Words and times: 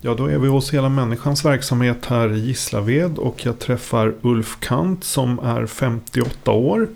Ja, 0.00 0.14
då 0.14 0.26
är 0.26 0.38
vi 0.38 0.48
hos 0.48 0.74
Hela 0.74 0.88
Människans 0.88 1.44
verksamhet 1.44 2.06
här 2.06 2.32
i 2.32 2.38
Gislaved 2.38 3.18
och 3.18 3.46
jag 3.46 3.58
träffar 3.58 4.14
Ulf 4.22 4.56
Kant 4.60 5.04
som 5.04 5.38
är 5.38 5.66
58 5.66 6.52
år. 6.52 6.88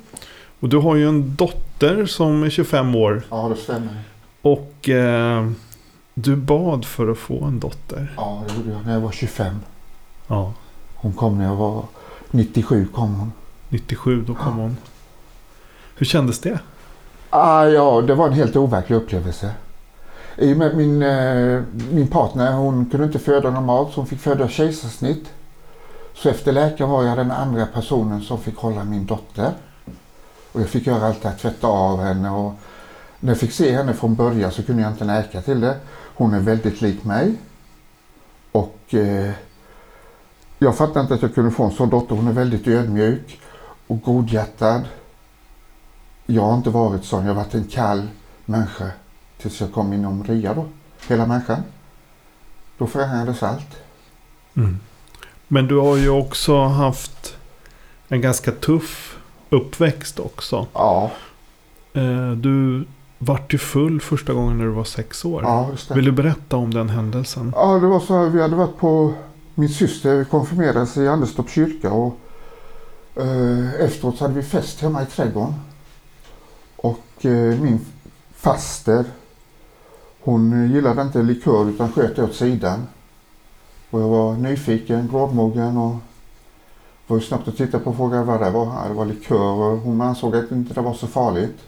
Och 0.61 0.69
du 0.69 0.77
har 0.79 0.95
ju 0.97 1.09
en 1.09 1.35
dotter 1.37 2.07
som 2.07 2.43
är 2.43 2.51
25 2.51 2.95
år 2.95 3.23
Ja, 3.31 3.49
det 3.49 3.57
stämmer. 3.57 3.99
och 4.43 4.89
eh, 4.89 5.51
du 6.15 6.37
bad 6.37 6.85
för 6.85 7.09
att 7.09 7.19
få 7.19 7.45
en 7.45 7.61
dotter. 7.61 8.13
Ja, 8.17 8.45
det 8.49 8.55
gjorde 8.55 8.71
jag 8.71 8.87
när 8.87 8.93
jag 8.93 9.01
var 9.01 9.11
25. 9.13 9.57
Ja, 10.27 10.53
Hon 10.95 11.13
kom 11.13 11.39
när 11.39 11.45
jag 11.45 11.57
var 11.57 11.85
97 12.31 12.87
kom 12.95 13.15
hon. 13.15 13.33
97 13.69 14.25
då 14.27 14.35
kom 14.35 14.57
hon. 14.57 14.77
Hur 15.97 16.07
kändes 16.07 16.41
det? 16.41 16.59
Ah, 17.31 17.65
ja, 17.65 18.01
det 18.01 18.15
var 18.15 18.27
en 18.27 18.33
helt 18.33 18.57
overklig 18.57 18.97
upplevelse. 18.97 19.51
I 20.37 20.53
och 20.53 20.57
med 20.57 20.77
min, 20.77 21.03
eh, 21.03 21.63
min 21.93 22.07
partner, 22.07 22.53
hon 22.53 22.87
kunde 22.87 23.07
inte 23.07 23.19
föda 23.19 23.51
normalt 23.51 23.95
så 23.95 24.01
hon 24.01 24.07
fick 24.07 24.21
föda 24.21 24.49
kejsarsnitt. 24.49 25.29
Så 26.15 26.29
efter 26.29 26.53
läkaren 26.53 26.91
var 26.91 27.05
jag 27.05 27.19
den 27.19 27.31
andra 27.31 27.67
personen 27.67 28.21
som 28.21 28.39
fick 28.39 28.57
hålla 28.57 28.85
min 28.85 29.07
dotter. 29.07 29.53
Och 30.53 30.61
jag 30.61 30.69
fick 30.69 30.87
göra 30.87 31.07
allt 31.07 31.23
det 31.23 31.29
här, 31.29 31.37
tvätta 31.37 31.67
av 31.67 32.01
henne 32.01 32.31
och 32.31 32.53
när 33.21 33.31
jag 33.31 33.39
fick 33.39 33.53
se 33.53 33.73
henne 33.73 33.95
från 33.95 34.15
början 34.15 34.53
så 34.53 34.63
kunde 34.63 34.83
jag 34.83 34.93
inte 34.93 35.05
neka 35.05 35.43
till 35.43 35.61
det. 35.61 35.77
Hon 36.15 36.35
är 36.35 36.41
väldigt 36.41 36.81
lik 36.81 37.05
mig. 37.05 37.35
Och 38.53 38.95
eh, 38.95 39.31
jag 40.59 40.77
fattade 40.77 41.01
inte 41.01 41.15
att 41.15 41.23
jag 41.23 41.35
kunde 41.35 41.51
få 41.51 41.65
en 41.65 41.71
sån 41.71 41.91
dotter. 41.91 42.15
Hon 42.15 42.29
är 42.29 42.33
väldigt 42.33 42.69
ödmjuk 42.69 43.41
och 43.87 44.03
godhjärtad. 44.03 44.83
Jag 46.27 46.43
har 46.43 46.55
inte 46.55 46.71
varit 46.71 47.05
sån. 47.05 47.27
Jag 47.27 47.35
har 47.35 47.43
varit 47.43 47.55
en 47.55 47.65
kall 47.65 48.09
människa 48.45 48.91
tills 49.43 49.61
jag 49.61 49.73
kom 49.73 49.93
inom 49.93 50.25
RIA 50.25 50.55
då. 50.55 50.65
Hela 51.09 51.27
människan. 51.27 51.63
Då 52.79 52.87
förändrades 52.87 53.43
allt. 53.43 53.77
Mm. 54.57 54.79
Men 55.49 55.67
du 55.69 55.77
har 55.79 55.97
ju 55.97 56.09
också 56.11 56.63
haft 56.65 57.37
en 58.09 58.21
ganska 58.21 58.53
tuff 58.53 59.19
uppväxt 59.51 60.19
också. 60.19 60.67
Ja, 60.73 61.11
Eh, 61.95 62.31
Du 62.31 62.85
vart 63.19 63.55
ju 63.55 63.59
full 63.59 64.01
första 64.01 64.33
gången 64.33 64.59
när 64.59 64.65
du 64.65 64.71
var 64.71 64.85
sex 64.85 65.25
år. 65.25 65.43
ja 65.43 65.69
just 65.71 65.89
det. 65.89 65.95
Vill 65.95 66.05
du 66.05 66.13
berätta 66.13 66.57
om 66.57 66.75
den 66.75 66.89
händelsen? 66.89 67.53
Ja, 67.57 67.79
det 67.79 67.87
var 67.87 68.01
så 68.01 68.15
här. 68.19 68.29
Vi 68.29 68.43
hade 68.43 68.57
varit 68.57 68.77
på... 68.77 69.15
Min 69.55 69.69
syster 69.69 70.25
konfirmerades 70.25 70.97
i 70.97 71.09
Anderstorp 71.09 71.51
kyrka 71.51 71.93
och 71.93 72.19
eh, 73.17 73.75
efteråt 73.81 74.21
hade 74.21 74.35
vi 74.35 74.43
fest 74.43 74.81
hemma 74.81 75.03
i 75.03 75.07
trädgården. 75.07 75.55
Och 76.77 77.25
eh, 77.25 77.61
min 77.61 77.81
faster, 78.37 79.05
hon 80.25 80.73
gillade 80.73 81.03
inte 81.03 81.23
likör 81.23 81.69
utan 81.69 81.93
sköt 81.93 82.19
åt 82.19 82.35
sidan. 82.35 82.87
Och 83.91 84.01
jag 84.01 84.09
var 84.09 84.35
nyfiken, 84.35 85.09
grådmogen 85.09 85.77
och 85.77 85.97
var 87.07 87.17
ju 87.17 87.23
snabbt 87.23 87.49
att 87.49 87.57
titta 87.57 87.79
på 87.79 87.91
och 87.91 87.97
fråga 87.97 88.23
vad 88.23 88.41
det 88.41 88.51
var. 88.51 88.67
Ja, 88.67 88.89
det 88.89 88.95
var 88.95 89.05
likör 89.05 89.53
och 89.53 89.79
hon 89.79 90.01
ansåg 90.01 90.37
att 90.37 90.53
inte 90.53 90.75
det 90.75 90.81
var 90.81 90.95
så 90.95 91.07
farligt. 91.07 91.59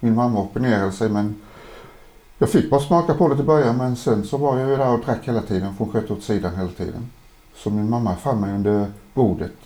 Min 0.00 0.14
mamma 0.14 0.40
opponerade 0.40 0.92
sig 0.92 1.08
men 1.08 1.34
jag 2.38 2.50
fick 2.50 2.70
bara 2.70 2.80
smaka 2.80 3.14
på 3.14 3.28
det 3.28 3.36
till 3.36 3.44
början 3.44 3.76
men 3.76 3.96
sen 3.96 4.24
så 4.24 4.36
var 4.36 4.58
jag 4.58 4.70
ju 4.70 4.76
där 4.76 4.88
och 4.88 5.00
drack 5.00 5.28
hela 5.28 5.42
tiden 5.42 5.74
för 5.74 5.84
hon 5.84 5.92
sköt 5.92 6.10
åt 6.10 6.22
sidan 6.22 6.56
hela 6.56 6.68
tiden. 6.68 7.10
Så 7.56 7.70
min 7.70 7.90
mamma 7.90 8.16
fann 8.16 8.40
mig 8.40 8.54
under 8.54 8.86
bordet 9.14 9.56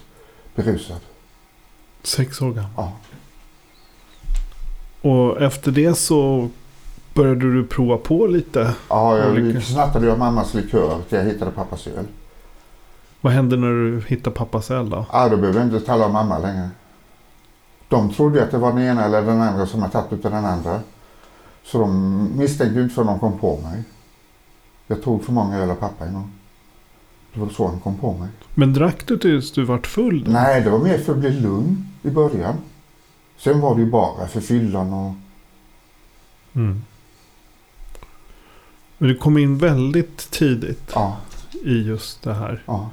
berusad. 0.54 1.00
Sex 2.03 2.42
år 2.42 2.53
gammal. 2.53 2.70
Ja. 2.76 2.92
Och 5.10 5.42
efter 5.42 5.70
det 5.70 5.94
så 5.94 6.48
började 7.14 7.52
du 7.52 7.66
prova 7.66 7.97
på 7.97 8.26
lite. 8.26 8.75
Ja, 8.88 9.19
jag 9.19 9.62
snattade 9.62 10.12
av 10.12 10.19
mammas 10.19 10.54
likör 10.54 11.02
till 11.08 11.19
jag 11.19 11.25
hittade 11.25 11.50
pappas 11.50 11.86
öl. 11.86 12.06
Vad 13.20 13.32
hände 13.32 13.56
när 13.56 13.69
du 13.69 14.04
hittade 14.06 14.36
pappas 14.36 14.70
öl 14.70 14.91
då? 14.91 15.06
Ja, 15.12 15.28
då 15.28 15.36
behöver 15.36 15.60
jag 15.60 15.69
inte 15.69 15.86
tala 15.86 16.06
om 16.06 16.12
mamma 16.12 16.38
längre. 16.38 16.70
De 17.88 18.12
trodde 18.12 18.42
att 18.42 18.50
det 18.50 18.58
var 18.58 18.72
den 18.72 18.82
ena 18.82 19.04
eller 19.04 19.22
den 19.22 19.41
andra 19.41 19.66
som 19.66 19.80
hade 19.82 19.92
tagit 19.92 20.12
utav 20.12 20.32
den 20.32 20.44
andra. 20.44 20.80
Så 21.64 21.78
de 21.78 22.28
misstänkte 22.36 22.80
inte 22.80 22.94
förrän 22.94 23.06
de 23.06 23.19
kom 23.19 23.38
på 23.38 23.60
mig. 23.62 23.82
Jag 24.86 25.02
tog 25.02 25.25
för 25.25 25.32
många 25.32 25.58
öl 25.58 25.70
av 25.70 25.75
pappa 25.75 26.06
en 26.06 26.14
gång. 26.14 26.32
Det 27.34 27.41
var 27.41 27.48
så 27.48 27.66
han 27.69 27.81
kom 27.81 27.96
på 27.96 28.12
mig. 28.12 28.28
Men 28.54 28.72
drack 28.72 29.06
du 29.06 29.19
tills 29.19 29.52
du 29.52 29.64
vart 29.64 29.86
full? 29.86 30.25
då? 30.25 30.31
Nej, 30.31 30.60
det 30.60 30.70
var 30.70 30.78
mer 30.78 30.98
för 30.98 31.12
att 31.12 31.19
bli 31.19 31.31
lugn 31.31 31.86
i 32.02 32.10
början. 32.10 32.54
Sen 33.36 33.60
var 33.60 33.75
det 33.75 33.81
ju 33.81 33.91
bara 33.91 34.26
för 34.26 34.41
fyllan 34.41 34.92
och... 34.92 35.12
Mm. 36.52 36.82
Men 38.99 39.09
du 39.09 39.16
kom 39.16 39.38
in 39.38 39.59
väldigt 39.59 40.31
tidigt 40.31 40.91
Ja, 40.94 41.16
i 41.65 41.82
just 41.82 42.22
det 42.22 42.34
här. 42.34 42.62
ja. 42.66 42.91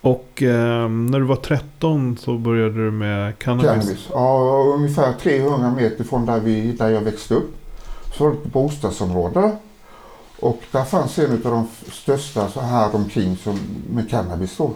Och 0.00 0.42
eh, 0.42 0.88
när 0.88 1.18
du 1.20 1.24
var 1.24 1.36
13 1.36 2.16
så 2.20 2.38
började 2.38 2.84
du 2.84 2.90
med 2.90 3.38
cannabis. 3.38 3.66
Cannabis. 3.70 4.08
Ja, 4.12 4.62
ungefär 4.76 5.12
300 5.12 5.74
meter 5.74 6.04
från 6.04 6.26
där, 6.26 6.40
vi, 6.40 6.72
där 6.72 6.88
jag 6.88 7.00
växte 7.00 7.34
upp. 7.34 7.54
Så 8.14 8.24
var 8.24 8.30
det 8.30 8.36
ett 8.38 8.52
bostadsområde. 8.52 9.56
Och 10.40 10.62
där 10.72 10.84
fanns 10.84 11.18
en 11.18 11.32
av 11.32 11.38
de 11.40 11.66
största 11.92 12.48
så 12.48 12.60
här 12.60 12.94
omkring 12.94 13.36
som, 13.36 13.58
med 13.90 14.10
cannabis 14.10 14.56
då. 14.56 14.72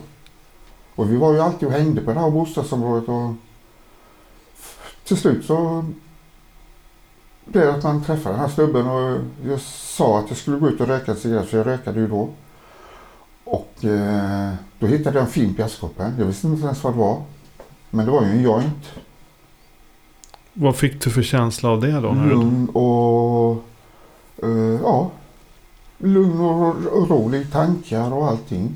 Och 0.94 1.10
vi 1.12 1.16
var 1.16 1.32
ju 1.32 1.40
alltid 1.40 1.68
och 1.68 1.74
hängde 1.74 2.00
på 2.00 2.12
det 2.12 2.20
här 2.20 2.30
bostadsområdet 2.30 3.08
och 3.08 3.32
till 5.04 5.16
slut 5.16 5.44
så 5.44 5.84
det 7.52 7.74
att 7.74 7.82
man 7.82 8.04
träffade 8.04 8.34
den 8.34 8.40
här 8.40 8.48
snubben 8.48 8.86
och 8.86 9.18
jag 9.46 9.60
sa 9.60 10.18
att 10.18 10.24
jag 10.28 10.38
skulle 10.38 10.56
gå 10.56 10.68
ut 10.68 10.80
och 10.80 10.86
röka 10.86 11.10
en 11.10 11.16
cigarett 11.16 11.48
för 11.48 11.58
jag 11.58 11.66
rökade 11.66 12.00
ju 12.00 12.08
då. 12.08 12.28
Och 13.44 13.84
eh, 13.84 14.52
då 14.78 14.86
hittade 14.86 15.18
jag 15.18 15.26
en 15.26 15.32
fimp 15.32 15.58
i 15.58 15.62
askkoppen. 15.62 16.14
Jag 16.18 16.26
visste 16.26 16.46
inte 16.46 16.64
ens 16.64 16.84
vad 16.84 16.92
det 16.92 16.98
var. 16.98 17.22
Men 17.90 18.06
det 18.06 18.12
var 18.12 18.22
ju 18.22 18.30
en 18.30 18.42
joint. 18.42 18.92
Vad 20.52 20.76
fick 20.76 21.04
du 21.04 21.10
för 21.10 21.22
känsla 21.22 21.68
av 21.68 21.80
det 21.80 22.00
då? 22.00 22.12
När. 22.12 22.26
Lugn 22.26 22.68
och... 22.68 23.64
eh, 24.42 24.80
ja. 24.82 25.10
Lugn 25.98 26.40
och, 26.40 26.86
och 26.86 27.10
rolig 27.10 27.52
tankar 27.52 28.12
och 28.12 28.28
allting. 28.28 28.74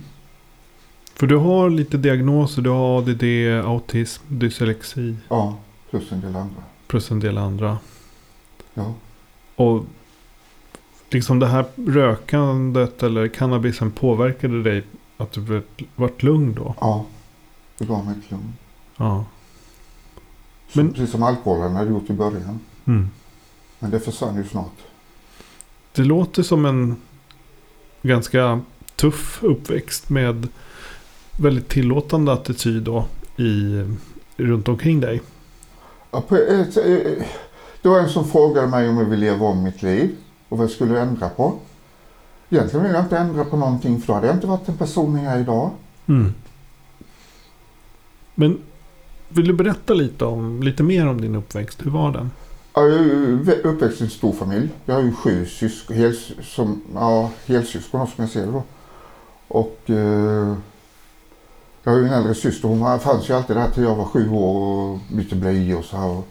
För 1.14 1.26
du 1.26 1.36
har 1.36 1.70
lite 1.70 1.96
diagnoser. 1.96 2.62
Du 2.62 2.70
har 2.70 2.98
ADD, 2.98 3.24
autism, 3.66 4.22
dyslexi. 4.28 5.16
Ja, 5.28 5.56
plus 5.90 6.12
en 6.12 6.20
del 6.20 6.36
andra. 6.36 6.62
Plus 6.86 7.10
en 7.10 7.20
del 7.20 7.38
andra. 7.38 7.78
Ja. 8.76 8.94
Och 9.56 9.84
liksom 11.10 11.38
det 11.38 11.46
här 11.46 11.64
rökandet 11.86 13.02
eller 13.02 13.28
cannabisen 13.28 13.90
påverkade 13.90 14.62
dig 14.62 14.84
att 15.16 15.32
du 15.32 15.40
vart- 15.40 15.82
vart 15.96 16.22
lugn 16.22 16.54
då? 16.54 16.74
Ja. 16.80 17.04
Det 17.78 17.84
gav 17.84 18.04
mig 18.04 18.14
ett 18.24 18.30
lugn. 18.30 18.52
Ja. 18.96 19.24
Men- 20.72 20.92
Precis 20.92 21.10
som 21.10 21.22
alkoholen 21.22 21.76
hade 21.76 21.90
gjort 21.90 22.10
i 22.10 22.12
början. 22.12 22.60
Mm. 22.84 23.10
Men 23.78 23.90
det 23.90 24.00
försvann 24.00 24.36
ju 24.36 24.44
snart. 24.44 24.72
Det 25.92 26.02
låter 26.02 26.42
som 26.42 26.64
en 26.66 26.96
ganska 28.02 28.60
tuff 28.96 29.38
uppväxt 29.42 30.08
med 30.10 30.48
väldigt 31.40 31.68
tillåtande 31.68 32.32
attityd 32.32 32.82
då 32.82 33.04
i, 33.36 33.82
runt 34.36 34.68
omkring 34.68 35.00
dig. 35.00 35.22
Ja, 36.10 36.20
på 36.20 36.36
ett, 36.36 36.76
det 37.86 37.90
var 37.90 38.00
en 38.00 38.08
som 38.08 38.24
frågade 38.24 38.66
mig 38.66 38.88
om 38.88 38.98
jag 38.98 39.04
ville 39.04 39.16
leva 39.16 39.46
om 39.46 39.62
mitt 39.62 39.82
liv 39.82 40.16
och 40.48 40.58
vad 40.58 40.64
jag 40.64 40.70
skulle 40.70 41.00
ändra 41.00 41.28
på. 41.28 41.54
Egentligen 42.50 42.84
vill 42.84 42.94
jag 42.94 43.04
inte 43.04 43.18
ändra 43.18 43.44
på 43.44 43.56
någonting 43.56 44.00
för 44.00 44.06
då 44.06 44.12
hade 44.12 44.26
jag 44.26 44.36
inte 44.36 44.46
varit 44.46 44.66
den 44.66 44.76
personen 44.76 45.24
jag 45.24 45.32
är 45.32 45.40
idag. 45.40 45.70
Mm. 46.06 46.34
Men 48.34 48.58
vill 49.28 49.46
du 49.46 49.52
berätta 49.52 49.94
lite, 49.94 50.24
om, 50.24 50.62
lite 50.62 50.82
mer 50.82 51.08
om 51.08 51.20
din 51.20 51.34
uppväxt? 51.34 51.86
Hur 51.86 51.90
var 51.90 52.12
den? 52.12 52.30
Jag 52.74 52.92
är 52.92 53.66
uppväxt 53.66 54.00
i 54.00 54.04
en 54.04 54.10
stor 54.10 54.32
familj. 54.32 54.68
Jag 54.84 54.94
har 54.94 55.02
ju 55.02 55.12
sju 55.12 55.46
syskon, 55.46 55.96
hels, 55.96 56.32
som, 56.42 56.82
ja, 56.94 57.30
helsyskon 57.46 58.06
som 58.06 58.14
jag 58.16 58.30
ser 58.30 58.46
det 58.46 58.52
då. 58.52 58.62
Och 59.48 59.80
eh, 59.86 60.54
jag 61.82 61.92
har 61.92 61.98
ju 61.98 62.06
en 62.06 62.12
äldre 62.12 62.34
syster. 62.34 62.68
Hon 62.68 63.00
fanns 63.00 63.30
ju 63.30 63.34
alltid 63.34 63.56
där 63.56 63.70
till 63.70 63.82
jag 63.82 63.94
var 63.94 64.04
sju 64.04 64.30
år 64.30 64.56
och 64.56 64.98
bytte 65.16 65.36
blöjor 65.36 65.78
och 65.78 65.84
så 65.84 65.96
här. 65.96 66.22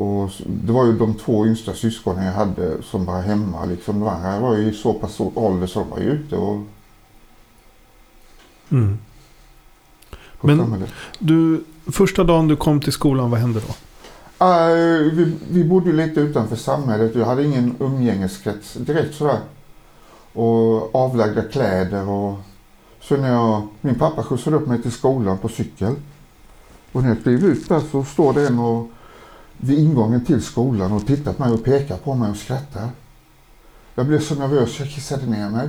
Och, 0.00 0.30
det 0.46 0.72
var 0.72 0.86
ju 0.86 0.98
de 0.98 1.14
två 1.14 1.46
yngsta 1.46 1.74
syskonen 1.74 2.24
jag 2.24 2.32
hade 2.32 2.82
som 2.82 3.04
var 3.04 3.20
hemma. 3.22 3.64
Liksom. 3.64 4.00
De 4.00 4.08
andra 4.08 4.40
var 4.40 4.56
ju 4.56 4.72
så 4.72 4.92
pass 4.92 5.20
ålder 5.20 5.66
så 5.66 5.80
de 5.80 5.90
var 5.90 5.98
ju 5.98 6.10
ute 6.10 6.36
och 6.36 6.60
Mm. 8.70 8.98
Men- 10.40 10.58
samhället. 10.58 10.90
Du, 11.18 11.64
första 11.86 12.24
dagen 12.24 12.48
du 12.48 12.56
kom 12.56 12.80
till 12.80 12.92
skolan, 12.92 13.30
vad 13.30 13.40
hände 13.40 13.60
då? 13.60 13.74
Eh, 14.46 15.12
vi, 15.12 15.34
vi 15.50 15.64
bodde 15.64 15.92
lite 15.92 16.20
utanför 16.20 16.56
samhället. 16.56 17.14
Jag 17.14 17.26
hade 17.26 17.44
ingen 17.44 17.74
umgängeskrets 17.80 18.74
direkt 18.74 19.14
sådär. 19.14 19.38
Och 20.32 20.94
avlagda 20.94 21.42
kläder 21.42 22.08
och 22.08 22.38
så 23.00 23.16
när 23.16 23.32
jag, 23.32 23.68
min 23.80 23.94
pappa 23.94 24.22
skjutsade 24.22 24.56
upp 24.56 24.66
mig 24.66 24.82
till 24.82 24.92
skolan 24.92 25.38
på 25.38 25.48
cykel. 25.48 25.94
Och 26.92 27.02
när 27.02 27.08
jag 27.08 27.22
klev 27.22 27.44
ut 27.44 27.68
där 27.68 27.80
så 27.92 28.04
står 28.04 28.32
det 28.32 28.46
en 28.46 28.58
och, 28.58 28.90
vid 29.60 29.78
ingången 29.78 30.24
till 30.24 30.42
skolan 30.42 30.92
och 30.92 31.06
tittar 31.06 31.32
på 31.32 31.42
mig 31.42 31.52
och 31.52 31.64
pekar 31.64 31.96
på 31.96 32.14
mig 32.14 32.30
och 32.30 32.36
skrattar. 32.36 32.88
Jag 33.94 34.06
blev 34.06 34.20
så 34.20 34.34
nervös 34.34 34.78
jag 34.78 34.88
kissade 34.88 35.26
ner 35.26 35.50
mig. 35.50 35.68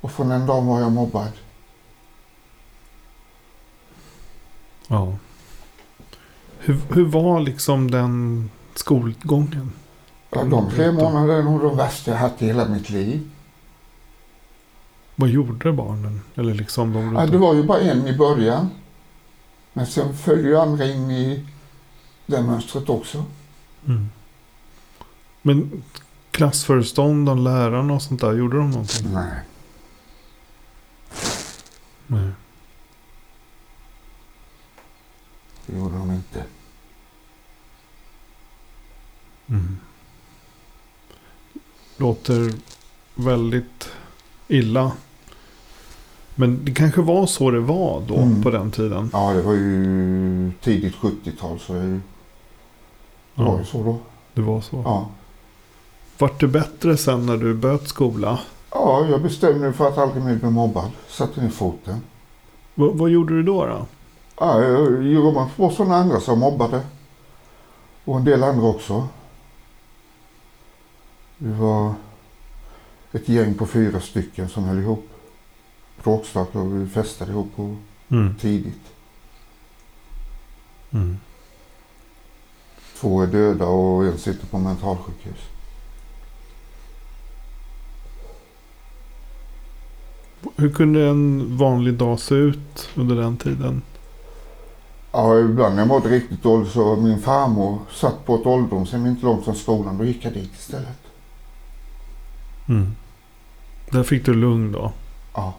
Och 0.00 0.12
från 0.12 0.28
den 0.28 0.46
dagen 0.46 0.66
var 0.66 0.80
jag 0.80 0.92
mobbad. 0.92 1.32
Ja. 4.88 5.16
Hur, 6.58 6.80
hur 6.88 7.04
var 7.04 7.40
liksom 7.40 7.90
den 7.90 8.50
skolgången? 8.74 9.72
Ja, 10.30 10.44
de 10.44 10.70
tre 10.70 10.92
månaderna 10.92 11.38
är 11.38 11.42
nog 11.42 11.60
de 11.60 11.76
värsta 11.76 12.10
jag 12.10 12.18
haft 12.18 12.42
i 12.42 12.46
hela 12.46 12.68
mitt 12.68 12.90
liv. 12.90 13.30
Vad 15.16 15.28
gjorde 15.28 15.72
barnen? 15.72 16.20
Eller 16.34 16.54
liksom 16.54 16.92
de 16.92 17.16
Ja, 17.16 17.26
det 17.26 17.38
var 17.38 17.54
ju 17.54 17.62
bara 17.62 17.80
en 17.80 18.06
i 18.06 18.16
början. 18.16 18.70
Men 19.72 19.86
sen 19.86 20.16
följde 20.16 20.48
ju 20.48 20.58
andra 20.58 20.84
in 20.84 21.10
i 21.10 21.46
det 22.30 22.42
mönstret 22.42 22.88
också. 22.88 23.24
mm. 23.86 24.08
Men 25.42 25.82
klassföreståndaren, 26.30 27.44
lärarna 27.44 27.94
och 27.94 28.02
sånt 28.02 28.20
där, 28.20 28.32
gjorde 28.32 28.56
de 28.56 28.70
någonting? 28.70 29.12
Nej. 29.12 29.38
Nej. 32.06 32.30
Det 35.66 35.76
gjorde 35.78 35.98
de 35.98 36.10
inte. 36.10 36.44
Mm. 39.48 39.76
Låter 41.96 42.52
väldigt 43.14 43.88
illa. 44.48 44.92
Men 46.34 46.64
det 46.64 46.74
kanske 46.74 47.00
var 47.00 47.26
så 47.26 47.50
det 47.50 47.60
var 47.60 48.02
då 48.08 48.16
Mm. 48.16 48.42
på 48.42 48.50
den 48.50 48.70
tiden. 48.70 49.10
Ja, 49.12 49.32
det 49.32 49.42
var 49.42 49.52
ju 49.52 50.52
tidigt 50.60 50.94
70-tal 50.94 51.60
så 51.60 52.00
det, 53.44 53.50
var 53.50 53.58
ju 53.58 53.64
så 53.64 53.82
då. 53.84 53.98
det 54.34 54.40
var 54.42 54.60
så. 54.60 54.82
Ja. 54.84 55.08
Vart 56.18 56.40
det 56.40 56.48
bättre 56.48 56.96
sen 56.96 57.26
när 57.26 57.36
du 57.36 57.54
böt 57.54 57.88
skola? 57.88 58.38
ja, 58.70 59.06
jag 59.10 59.22
bestämde 59.22 59.58
mig 59.58 59.72
för 59.72 59.88
att 59.88 59.98
aldrig 59.98 60.24
mer 60.24 60.36
bli 60.36 60.50
mobbad. 60.50 60.90
Satte 61.08 61.40
ner 61.42 61.48
foten. 61.50 62.00
Va, 62.74 62.90
vad 62.94 63.10
gjorde 63.10 63.34
du 63.34 63.42
då? 63.42 63.66
då? 63.66 63.86
Ja, 64.40 64.62
jag 64.62 65.02
jobbade 65.06 65.50
på 65.56 65.70
sådana 65.70 65.96
andra 65.96 66.20
som 66.20 66.38
mobbade. 66.38 66.80
Och 68.04 68.16
en 68.16 68.24
del 68.24 68.42
andra 68.44 68.66
också. 68.66 69.08
Vi 71.38 71.52
var 71.52 71.94
ett 73.12 73.28
gäng 73.28 73.54
på 73.54 73.66
fyra 73.66 74.00
stycken 74.00 74.48
som 74.48 74.64
höll 74.64 74.78
ihop. 74.78 75.08
Bråkstakar 76.02 76.60
och 76.60 76.76
vi 76.80 76.86
festade 76.88 77.30
ihop 77.30 77.50
och 77.56 77.74
Mm. 78.12 78.34
tidigt. 78.40 78.80
Mm. 80.90 81.18
Två 83.00 83.22
är 83.22 83.26
döda 83.26 83.66
och 83.66 84.04
en 84.04 84.18
sitter 84.18 84.46
på 84.46 84.58
mentalsjukhus. 84.58 85.38
Hur 90.56 90.72
kunde 90.72 91.08
en 91.08 91.56
vanlig 91.56 91.94
dag 91.94 92.20
se 92.20 92.34
ut 92.34 92.88
under 92.94 93.16
den 93.16 93.36
tiden? 93.36 93.82
Ja, 95.12 95.38
ibland 95.38 95.74
när 95.74 95.82
jag 95.82 95.88
mådde 95.88 96.08
riktigt 96.08 96.42
dåligt 96.42 96.72
så 96.72 96.96
min 96.96 97.20
farmor 97.20 97.78
satt 97.90 98.26
på 98.26 98.34
ett 98.34 98.46
ålderdomshem 98.46 99.06
inte 99.06 99.24
långt 99.26 99.44
från 99.44 99.56
skolan. 99.56 99.98
Då 99.98 100.04
gick 100.04 100.24
jag 100.24 100.32
dit 100.32 100.52
istället. 100.54 100.98
Mm. 102.68 102.96
Där 103.90 104.02
fick 104.02 104.24
du 104.24 104.34
lugn 104.34 104.72
då? 104.72 104.92
Ja. 105.34 105.54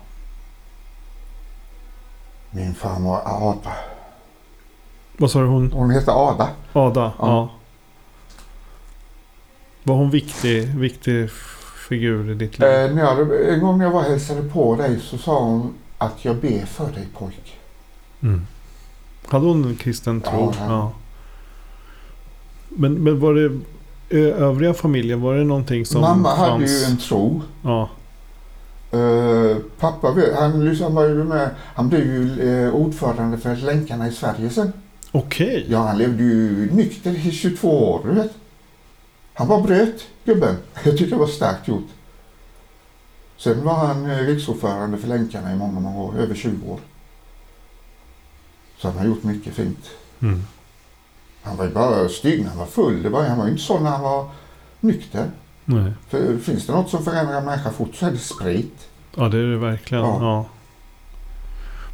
Min 2.52 2.74
farmor 2.74 3.20
Ada. 3.26 3.91
Vad 5.22 5.32
sa 5.32 5.40
du 5.40 5.46
hon? 5.46 5.72
Hon 5.72 5.92
heter 5.92 6.30
Ada. 6.30 6.50
Ada? 6.74 7.02
Ja. 7.02 7.28
Ja. 7.28 7.50
Var 9.84 9.96
hon 9.96 10.10
viktig, 10.10 10.68
viktig 10.68 11.30
figur 11.90 12.32
i 12.32 12.34
ditt 12.34 12.60
liv? 12.60 12.70
Eh, 12.70 12.94
när 12.96 13.34
en 13.54 13.60
gång 13.60 13.78
när 13.78 13.86
jag 13.86 13.92
var 13.92 14.02
hälsade 14.02 14.42
på 14.42 14.76
dig 14.76 15.00
så 15.00 15.18
sa 15.18 15.44
hon 15.44 15.74
att 15.98 16.26
jag 16.26 16.36
ber 16.36 16.66
för 16.66 16.92
dig 16.92 17.08
pojk. 17.18 17.60
Mm. 18.22 18.48
Hade 19.28 19.46
hon 19.46 19.66
en 19.66 19.76
kristen 19.76 20.22
tro? 20.22 20.54
Ja, 20.60 20.66
Ja. 20.68 20.92
Men, 22.70 22.94
men 22.94 23.20
var 23.20 23.34
det 23.34 23.46
eh, 24.10 24.42
övriga 24.44 24.74
familjen, 24.74 25.22
var 25.22 25.36
det 25.36 25.44
någonting 25.44 25.86
som 25.86 26.02
Mamma 26.02 26.36
hade 26.36 26.52
fanns? 26.52 26.72
ju 26.72 26.84
en 26.86 26.98
tro. 26.98 27.42
Ja. 27.64 27.90
Eh, 28.92 29.58
pappa 29.80 30.16
han, 30.40 30.66
liksom 30.66 30.96
var 30.96 31.04
ju 31.04 31.24
med, 31.24 31.50
han 31.76 31.90
blev 31.90 32.02
ju 32.06 32.50
eh, 32.66 32.74
ordförande 32.74 33.38
för 33.38 33.56
Länkarna 33.56 34.08
i 34.08 34.12
Sverige 34.12 34.50
sen. 34.50 34.74
Okej. 35.12 35.66
Ja, 35.70 35.80
han 35.80 35.98
levde 35.98 36.24
ju 36.24 36.72
nykter 36.72 37.28
i 37.28 37.32
22 37.32 37.92
år, 37.92 38.02
du 38.06 38.14
vet. 38.14 38.32
Han 39.34 39.48
bara 39.48 39.62
bröt, 39.62 40.08
gubben. 40.26 40.56
Jag 40.84 40.98
tycker 40.98 41.12
det 41.12 41.20
var 41.20 41.28
starkt 41.28 41.68
gjort. 41.68 41.88
Sen 43.38 43.64
var 43.64 43.74
han 43.74 44.12
eh, 44.12 44.18
riksordförande 44.18 44.98
för 44.98 45.08
Länkarna 45.08 45.52
i 45.54 45.56
många, 45.56 45.80
många 45.80 46.00
år, 46.00 46.18
över 46.18 46.36
20 46.36 46.72
år. 46.72 46.80
Så 48.78 48.88
han 48.88 48.98
har 48.98 49.06
gjort 49.06 49.24
mycket 49.24 49.54
fint. 49.54 49.90
Mm. 50.20 50.42
Han 51.44 51.58
var 51.58 51.66
ju 51.66 51.72
bara 51.72 52.10
stygg 52.10 52.42
när 52.42 52.50
han 52.50 52.58
var 52.58 52.66
full. 52.66 53.04
Det 53.04 53.10
var, 53.10 53.24
han 53.24 53.38
var 53.38 53.46
ju 53.46 53.52
inte 53.52 53.64
så 53.64 53.80
när 53.80 53.90
han 53.90 54.02
var 54.02 54.30
nykter. 54.80 55.32
Nej. 55.66 55.94
För 56.10 56.38
finns 56.38 56.68
det 56.68 56.74
något 56.74 56.90
som 56.90 57.04
förändrar 57.04 57.38
en 57.38 57.46
människa 57.46 57.72
fort 57.72 57.96
så 57.96 58.06
är 58.06 58.12
det 58.12 58.18
sprit. 58.18 58.88
Ja, 59.16 59.30
det 59.30 59.38
är 59.38 59.44
det 59.44 59.58
verkligen. 59.58 60.04
Ja. 60.04 60.18
Ja. 60.22 60.46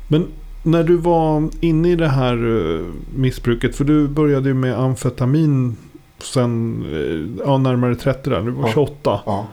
Men 0.08 0.32
när 0.64 0.84
du 0.84 0.98
var 0.98 1.50
inne 1.62 1.90
i 1.92 1.96
det 1.96 2.08
här 2.08 2.34
eh, 2.78 2.86
missbruket, 3.16 3.76
för 3.76 3.84
du 3.86 4.08
började 4.08 4.50
ju 4.50 4.54
med 4.54 4.80
amfetamin 4.80 5.76
sen 6.20 6.84
eh, 6.92 7.44
ja, 7.48 7.58
närmare 7.58 7.96
30 7.96 8.30
där, 8.30 8.42
du 8.42 8.52
var 8.52 8.68
Ja. 8.68 8.74
28. 8.74 9.22
Ja, 9.26 9.48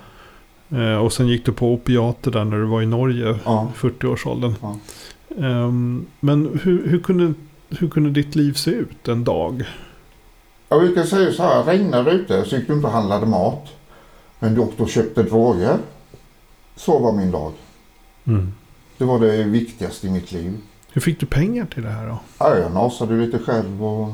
Eh, 0.70 0.96
Och 0.96 1.12
sen 1.12 1.28
gick 1.28 1.46
du 1.46 1.52
på 1.52 1.72
opiater 1.72 2.30
där 2.30 2.44
när 2.44 2.56
du 2.56 2.64
var 2.64 2.82
i 2.82 2.86
Norge, 2.86 3.38
ja. 3.44 3.72
40-årsåldern. 3.76 4.54
Ja. 4.62 4.76
Ehm, 5.38 6.06
men 6.20 6.60
hur, 6.62 6.88
hur, 6.88 6.98
kunde, 7.00 7.34
hur 7.68 7.88
kunde 7.88 8.10
ditt 8.10 8.34
liv 8.36 8.52
se 8.52 8.70
ut 8.70 9.08
en 9.08 9.24
dag? 9.24 9.64
Jag 10.68 10.80
brukar 10.80 11.02
säga 11.02 11.32
så 11.32 11.42
här, 11.42 11.62
regnade 11.64 12.10
ute 12.10 12.44
så 12.44 12.56
gick 12.56 12.66
du 12.66 12.72
inte 12.74 12.86
och 12.86 12.92
handlade 12.92 13.26
mat. 13.26 13.66
Men 14.38 14.54
du 14.54 14.60
åkte 14.60 14.82
och 14.82 14.88
köpte 14.88 15.22
droger. 15.22 15.78
Så 16.76 16.98
var 16.98 17.12
min 17.12 17.30
dag. 17.30 17.52
Mm. 18.24 18.52
Det 18.98 19.04
var 19.04 19.20
det 19.20 19.42
viktigaste 19.42 20.06
i 20.06 20.10
mitt 20.10 20.32
liv. 20.32 20.52
Hur 20.94 21.00
fick 21.00 21.20
du 21.20 21.26
pengar 21.26 21.66
till 21.66 21.82
det 21.82 21.90
här 21.90 22.06
då? 22.06 22.18
Ja, 22.38 22.56
jag 22.58 22.72
nasade 22.72 23.14
lite 23.16 23.38
själv 23.38 23.84
och 23.84 24.08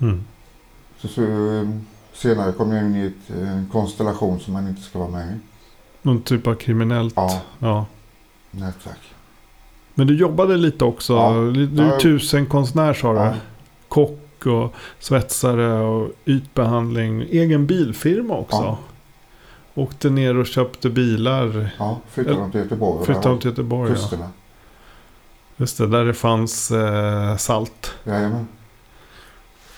Mm. 0.00 0.24
så, 0.98 1.08
så, 1.08 1.22
senare 2.12 2.52
kom 2.52 2.72
jag 2.72 2.84
in 2.84 2.96
i 2.96 3.06
ett, 3.06 3.36
en 3.36 3.68
konstellation 3.72 4.40
som 4.40 4.52
man 4.52 4.68
inte 4.68 4.82
ska 4.82 4.98
vara 4.98 5.08
med 5.10 5.26
i. 5.28 5.38
Någon 6.02 6.22
typ 6.22 6.46
av 6.46 6.54
kriminellt? 6.54 7.14
Ja, 7.16 7.40
ja. 7.58 7.86
nätverk. 8.50 8.98
Men 9.94 10.06
du 10.06 10.16
jobbade 10.16 10.56
lite 10.56 10.84
också. 10.84 11.12
Ja. 11.12 11.32
Du 11.32 11.82
är 11.82 11.86
Ja. 11.92 11.98
tusenkonstnär 12.00 12.94
sa 12.94 13.12
du. 13.12 13.18
Ja, 13.18 13.34
Kock 13.88 14.46
och 14.46 14.74
svetsare 14.98 15.72
och 15.80 16.10
ytbehandling. 16.24 17.20
Egen 17.22 17.66
bilfirma 17.66 18.34
också. 18.34 18.56
Ja. 18.56 18.78
Åkte 19.74 20.10
ner 20.10 20.36
och 20.36 20.46
köpte 20.46 20.90
bilar. 20.90 21.70
ja 21.78 21.98
flyttade 22.10 22.36
de 22.36 22.50
till 22.50 22.60
Göteborg. 22.60 23.04
Flyttade 23.04 23.34
där 23.34 23.40
till 23.40 23.50
Göteborg. 23.50 23.92
var 23.92 23.98
Ja. 24.12 24.28
Just 25.60 25.78
det, 25.78 25.86
där 25.86 26.04
det 26.04 26.14
fanns 26.14 26.70
eh, 26.70 27.36
salt. 27.36 27.92
Jajamän. 28.04 28.48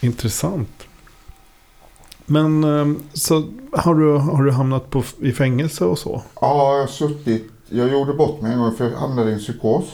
Intressant. 0.01 0.87
Men 2.27 2.65
eh, 2.65 3.03
så 3.13 3.49
har 3.73 3.95
du, 3.95 4.17
har 4.17 4.45
du 4.45 4.51
hamnat 4.51 4.91
på, 4.91 5.05
i 5.21 5.33
fängelse 5.33 5.85
och 5.85 5.99
så? 5.99 6.23
Ja, 6.41 6.75
jag 6.75 6.81
har 6.81 6.87
suttit. 6.87 7.51
Jag 7.69 7.93
gjorde 7.93 8.15
bort 8.15 8.41
mig 8.41 8.53
en 8.53 8.59
gång 8.59 8.75
för 8.75 8.91
jag 8.91 8.99
hamnade 8.99 9.31
i 9.31 9.35
en 9.35 9.39
psykos. 9.39 9.85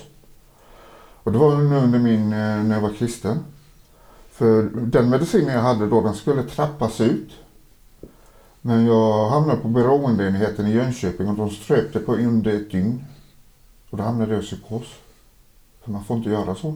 Och 1.22 1.32
det 1.32 1.38
var 1.38 1.56
nu 1.56 1.76
under 1.76 1.98
min, 1.98 2.32
eh, 2.32 2.64
när 2.64 2.74
jag 2.74 2.82
var 2.82 2.92
kristen. 2.92 3.38
För 4.30 4.62
den 4.72 5.10
medicinen 5.10 5.54
jag 5.54 5.62
hade 5.62 5.86
då, 5.86 6.00
den 6.00 6.14
skulle 6.14 6.42
trappas 6.42 7.00
ut. 7.00 7.30
Men 8.60 8.86
jag 8.86 9.28
hamnade 9.28 9.60
på 9.60 9.68
beroendeenheten 9.68 10.66
i 10.66 10.72
Jönköping 10.72 11.28
och 11.28 11.36
de 11.36 11.50
ströp 11.50 11.92
det 11.92 11.98
på 11.98 12.14
under 12.14 12.52
ett 12.54 12.70
dygn. 12.70 13.04
Och 13.90 13.98
då 13.98 14.04
hamnade 14.04 14.32
jag 14.32 14.42
i 14.42 14.46
psykos. 14.46 14.86
Man 15.88 16.04
får 16.04 16.16
inte 16.16 16.30
göra 16.30 16.54
så. 16.54 16.74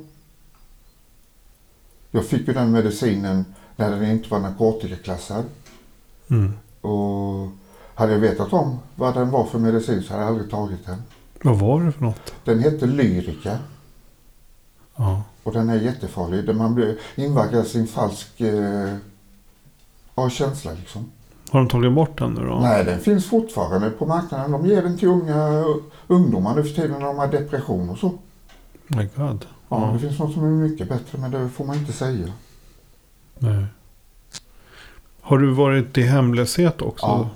Jag 2.11 2.27
fick 2.27 2.49
ju 2.49 2.55
den 2.55 2.73
medicinen 2.73 3.45
när 3.77 3.91
den 3.91 4.11
inte 4.11 4.29
var 4.29 4.41
narkotikaklassad. 4.41 5.45
Mm. 6.31 6.53
Och 6.81 7.49
hade 7.95 8.13
jag 8.13 8.19
vetat 8.19 8.53
om 8.53 8.79
vad 8.95 9.15
den 9.15 9.31
var 9.31 9.45
för 9.45 9.59
medicin 9.59 10.03
så 10.03 10.13
hade 10.13 10.23
jag 10.23 10.33
aldrig 10.33 10.51
tagit 10.51 10.87
den. 10.87 11.03
Vad 11.43 11.59
var 11.59 11.85
det 11.85 11.93
för 11.93 12.05
något? 12.05 12.35
Den 12.45 12.59
hette 12.59 12.87
Lyrica. 12.87 13.59
Ja. 14.97 15.23
Och 15.43 15.53
den 15.53 15.71
är 15.71 15.81
jättefarlig. 15.81 16.57
Man 16.57 16.75
blir 16.75 16.99
invaggas 17.17 17.75
i 17.75 17.79
en 17.79 17.87
falsk 17.87 18.41
eh, 18.41 18.97
känsla 20.31 20.73
liksom. 20.73 21.11
Har 21.51 21.61
de 21.61 21.69
tagit 21.69 21.93
bort 21.93 22.19
den 22.19 22.35
nu 22.35 22.47
då? 22.47 22.59
Nej, 22.61 22.85
den 22.85 23.01
finns 23.01 23.27
fortfarande 23.27 23.91
på 23.91 24.07
marknaden. 24.07 24.51
De 24.51 24.67
ger 24.67 24.83
den 24.83 24.99
till 24.99 25.09
unga 25.09 25.65
ungdomar 26.07 26.55
nu 26.55 26.63
för 26.63 26.75
tiden 26.75 26.91
när 26.91 27.07
de 27.07 27.19
har 27.19 27.29
depression 27.29 27.91
och 27.91 27.99
så. 27.99 28.13
My 28.97 29.09
God. 29.17 29.47
Ja. 29.69 29.91
Det 29.93 29.99
finns 29.99 30.19
något 30.19 30.33
som 30.35 30.45
är 30.45 30.69
mycket 30.69 30.89
bättre 30.89 31.19
men 31.19 31.31
det 31.31 31.49
får 31.49 31.65
man 31.65 31.77
inte 31.77 31.93
säga. 31.93 32.33
Nej. 33.39 33.65
Har 35.21 35.39
du 35.39 35.51
varit 35.51 35.99
i 35.99 36.03
hemlöshet 36.03 36.83
också? 36.83 37.07
Ja. 37.07 37.31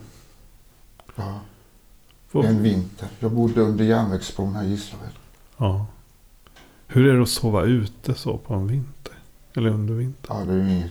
Ja, 1.17 1.41
Vad- 2.33 2.45
en 2.45 2.63
vinter. 2.63 3.09
Jag 3.21 3.33
bodde 3.33 3.61
under 3.61 3.85
järnvägsbron 3.85 4.55
här 4.55 4.65
i 4.65 4.69
Gislaved. 4.69 5.11
ja. 5.57 5.87
Hur 6.89 7.09
är 7.09 7.17
det 7.17 7.23
att 7.23 7.29
sova 7.29 7.63
ute 7.63 8.15
så 8.15 8.39
på 8.39 8.55
en 8.55 8.67
vinter? 8.67 9.13
Eller 9.55 9.71
under 9.71 9.95
vintern? 9.95 10.37
Ja, 10.39 10.45
det 10.45 10.53
är 10.53 10.65
ju 10.65 10.73
inget, 10.75 10.91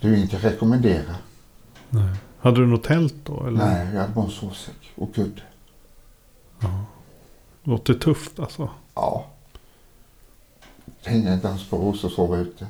det 0.00 0.08
är 0.08 0.14
inget 0.16 0.32
jag 0.32 0.44
rekommenderar. 0.44 1.16
Nej. 1.90 2.16
Hade 2.38 2.60
du 2.60 2.66
något 2.66 2.82
tält 2.84 3.14
då? 3.24 3.46
Eller? 3.46 3.58
Nej, 3.58 3.94
jag 3.94 4.00
hade 4.00 4.12
bara 4.14 4.24
en 4.24 4.30
sovsäck 4.30 4.92
och 4.94 5.14
kudde. 5.14 5.42
Ja. 6.60 6.84
Låter 7.62 7.94
tufft 7.94 8.38
alltså. 8.38 8.68
Ja. 8.94 9.26
Ens 11.06 11.68
på 11.70 11.88
oss 11.88 12.04
och 12.04 12.10
sova 12.10 12.36
ute. 12.36 12.66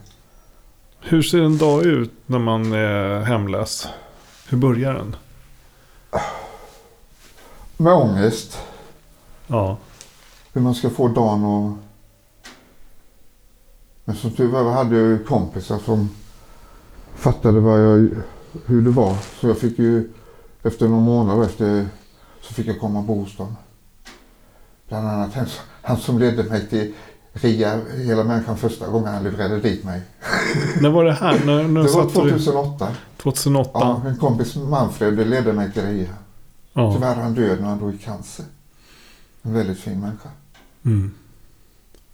Hur 1.00 1.22
ser 1.22 1.42
en 1.42 1.58
dag 1.58 1.84
ut 1.84 2.12
när 2.26 2.38
man 2.38 2.72
är 2.72 3.20
hemlös? 3.20 3.88
Hur 4.48 4.58
börjar 4.58 4.94
den? 4.94 5.16
Med 7.76 7.92
ångest. 7.92 8.58
Ja. 9.46 9.76
Hur 10.52 10.60
man 10.60 10.74
ska 10.74 10.90
få 10.90 11.08
dagen 11.08 11.44
och... 11.44 11.72
Men 14.04 14.16
som 14.16 14.30
tur 14.30 14.48
var 14.48 14.72
hade 14.72 14.96
jag 14.96 15.08
ju 15.08 15.24
kompisar 15.24 15.78
som 15.78 16.10
fattade 17.14 17.60
vad 17.60 17.80
jag, 17.80 18.08
hur 18.66 18.82
det 18.82 18.90
var. 18.90 19.16
Så 19.40 19.48
jag 19.48 19.58
fick 19.58 19.78
ju 19.78 20.12
efter 20.62 20.88
några 20.88 21.02
månader 21.02 21.44
efter 21.44 21.88
så 22.40 22.54
fick 22.54 22.66
jag 22.66 22.80
komma 22.80 22.98
och 22.98 23.04
bo 23.04 23.20
hos 23.20 23.36
dem. 23.36 23.56
Bland 24.88 25.08
annat 25.08 25.34
han, 25.34 25.46
han 25.82 25.96
som 25.96 26.18
ledde 26.18 26.42
mig 26.42 26.68
till 26.68 26.94
RIA, 27.34 27.80
Hela 27.96 28.24
Människan 28.24 28.56
första 28.56 28.88
gången 28.88 29.14
han 29.14 29.24
lurade 29.24 29.60
dit 29.60 29.84
mig. 29.84 30.00
När 30.80 30.90
var 30.90 31.04
det 31.04 31.12
här? 31.12 31.40
När, 31.46 31.62
när 31.62 31.82
Det 31.82 31.88
var 31.88 32.02
satt 32.04 32.14
du? 32.24 32.30
2008. 32.30 32.88
2008? 33.16 33.70
Ja, 33.74 34.02
en 34.06 34.16
kompis 34.16 34.56
Manfred 34.56 35.28
ledde 35.28 35.52
mig 35.52 35.72
till 35.72 35.82
RIA. 35.82 36.08
Ja. 36.72 36.92
Tyvärr 36.94 37.10
är 37.10 37.14
han 37.22 37.34
död 37.34 37.60
när 37.60 37.68
han 37.68 37.78
dog 37.78 37.94
i 37.94 37.98
cancer. 37.98 38.44
En 39.42 39.54
väldigt 39.54 39.78
fin 39.78 40.00
människa. 40.00 40.28
Mm. 40.84 41.10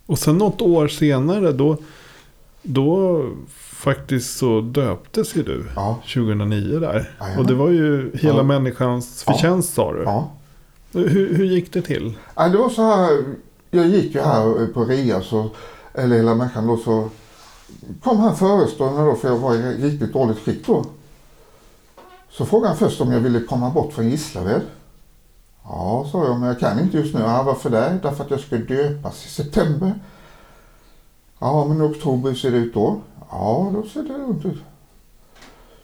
Och 0.07 0.19
sen 0.19 0.39
något 0.39 0.63
år 0.63 0.89
senare 0.89 1.53
då, 1.53 1.77
då 2.63 3.23
faktiskt 3.59 4.39
så 4.39 4.61
döptes 4.61 5.37
ju 5.37 5.43
du. 5.43 5.67
Ja, 5.77 6.01
2009 6.15 6.79
där. 6.81 7.15
Jajamän. 7.21 7.39
Och 7.39 7.47
det 7.47 7.55
var 7.55 7.69
ju 7.69 8.11
hela 8.15 8.37
Ja. 8.37 8.43
människans 8.43 9.25
Ja. 9.27 9.33
förtjänst 9.33 9.75
sa 9.75 9.93
du. 9.93 10.03
ja. 10.03 10.31
Hur, 10.93 11.35
hur 11.35 11.45
gick 11.45 11.73
det 11.73 11.83
till? 11.83 12.13
Ja, 12.35 12.49
det 12.49 12.59
var 12.59 12.69
så 12.71 12.83
här. 12.83 13.25
Jag 13.71 13.87
gick 13.87 14.15
ju 14.15 14.21
här 14.21 14.67
på 14.67 14.85
RIA, 14.85 15.23
så, 15.23 15.51
eller 15.95 16.17
hela 16.17 16.35
människan 16.35 16.67
då, 16.67 16.77
så 16.77 17.09
kom 18.03 18.17
han 18.17 18.37
föreståndaren 18.37 19.07
då, 19.07 19.15
för 19.15 19.29
jag 19.29 19.39
var 19.39 19.55
i 19.55 19.77
riktigt 19.77 20.13
dåligt 20.13 20.39
skick 20.39 20.67
då. 20.67 20.85
Så 22.31 22.47
frågade 22.47 22.69
han 22.69 22.77
först 22.77 23.01
om 23.01 23.13
jag 23.13 23.21
ville 23.21 23.41
komma 23.41 23.71
bort 23.71 23.93
från 23.93 24.11
Gislaved. 24.11 24.63
Ja, 25.65 26.09
sa 26.13 26.25
jag, 26.25 26.41
men 26.41 26.49
jag 26.49 26.61
kan 26.61 26.81
inte 26.81 26.97
just 26.97 27.15
nu. 27.15 27.21
Ja, 27.21 27.43
varför 27.43 27.71
det? 27.71 27.99
Därför 28.03 28.25
att 28.25 28.31
jag 28.31 28.41
ska 28.41 28.57
döpas 28.57 29.27
i 29.27 29.29
september. 29.29 29.95
Ja, 31.39 31.65
men 31.65 31.79
i 31.79 31.81
oktober 31.81 32.31
hur 32.31 32.37
ser 32.37 32.51
det 32.51 32.57
ut 32.57 32.75
då? 32.75 33.01
Ja, 33.31 33.71
då 33.75 33.89
ser 33.89 34.03
det 34.03 34.19
lugnt 34.19 34.45
ut. 34.45 34.63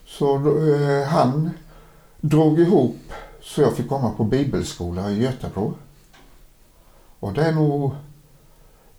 Så 0.07 0.39
då, 0.39 0.59
eh, 0.59 1.07
han 1.07 1.51
drog 2.21 2.59
ihop 2.61 2.97
så 3.43 3.61
jag 3.61 3.73
fick 3.73 3.89
komma 3.89 4.11
på 4.11 4.25
bibelskola 4.25 5.11
i 5.11 5.23
Göteborg. 5.23 5.75
Och 7.21 7.33
det 7.33 7.45
är 7.45 7.53
nog... 7.53 7.95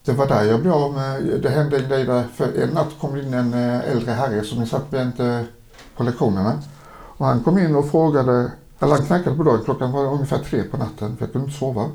Det 0.05 0.13
var 0.13 0.27
där 0.27 0.43
jag 0.43 0.61
blev 0.61 0.73
av 0.73 0.93
med... 0.93 1.41
Det 1.41 1.49
hände 1.49 1.77
en 1.77 1.89
grej 1.89 2.05
där. 2.05 2.23
För 2.23 2.61
en 2.61 2.69
natt 2.69 2.99
kom 2.99 3.15
det 3.15 3.21
in 3.21 3.33
en 3.33 3.53
eh, 3.53 3.91
äldre 3.91 4.11
herre 4.11 4.43
som 4.43 4.59
jag 4.59 4.67
satt 4.67 4.89
bredvid 4.89 5.45
på 5.95 6.03
lektionerna. 6.03 6.61
Och 6.89 7.25
han 7.25 7.43
kom 7.43 7.57
in 7.57 7.75
och 7.75 7.91
frågade... 7.91 8.51
Eller 8.79 8.95
han 8.95 9.05
knackade 9.05 9.35
på 9.35 9.43
dörren. 9.43 9.63
Klockan 9.63 9.91
var 9.91 10.05
ungefär 10.05 10.39
tre 10.39 10.63
på 10.63 10.77
natten 10.77 11.17
för 11.17 11.25
jag 11.25 11.31
kunde 11.31 11.47
inte 11.47 11.59
sova. 11.59 11.89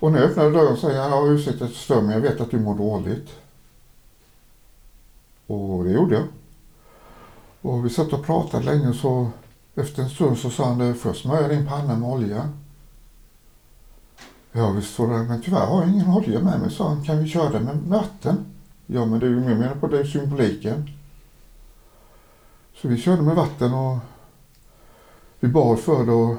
Och 0.00 0.12
när 0.12 0.20
jag 0.20 0.30
öppnade 0.30 0.50
dörren 0.50 0.76
sa 0.76 0.92
jag, 0.92 1.10
ja 1.10 1.26
ursäkta 1.26 1.64
att 1.64 1.70
jag 1.70 1.78
stör 1.78 2.00
men 2.00 2.10
jag 2.10 2.20
vet 2.20 2.40
att 2.40 2.50
du 2.50 2.58
mår 2.58 2.74
dåligt. 2.74 3.28
Och 5.46 5.84
det 5.84 5.90
gjorde 5.90 6.14
jag. 6.14 6.24
Och 7.62 7.86
vi 7.86 7.90
satt 7.90 8.12
och 8.12 8.26
pratade 8.26 8.64
länge 8.64 8.94
så 8.94 9.28
efter 9.74 10.02
en 10.02 10.10
stund 10.10 10.38
så 10.38 10.50
sa 10.50 10.64
han 10.64 10.78
det, 10.78 10.94
först 10.94 11.24
jag 11.24 11.50
din 11.50 11.66
panna 11.66 11.96
med 11.96 12.08
olja. 12.08 12.48
Ja 14.52 14.70
visst 14.70 14.94
så 14.94 15.06
det, 15.06 15.22
men 15.22 15.42
tyvärr 15.42 15.66
har 15.66 15.80
jag 15.80 15.90
ingen 15.90 16.14
olja 16.14 16.40
med 16.40 16.60
mig, 16.60 16.70
sa 16.70 16.88
han. 16.88 17.04
Kan 17.04 17.18
vi 17.22 17.28
köra 17.28 17.50
det 17.50 17.60
med 17.60 17.76
vatten? 17.76 18.44
Ja 18.86 19.04
men 19.04 19.20
det 19.20 19.26
är 19.26 19.30
ju 19.30 19.40
mer 19.40 19.54
menar 19.54 19.74
på 19.74 19.86
det 19.86 19.98
är 19.98 20.04
symboliken. 20.04 20.90
Så 22.82 22.88
vi 22.88 22.96
körde 22.96 23.22
med 23.22 23.36
vatten 23.36 23.74
och 23.74 23.98
vi 25.40 25.48
bad 25.48 25.78
för 25.78 26.06
det 26.06 26.12
och 26.12 26.36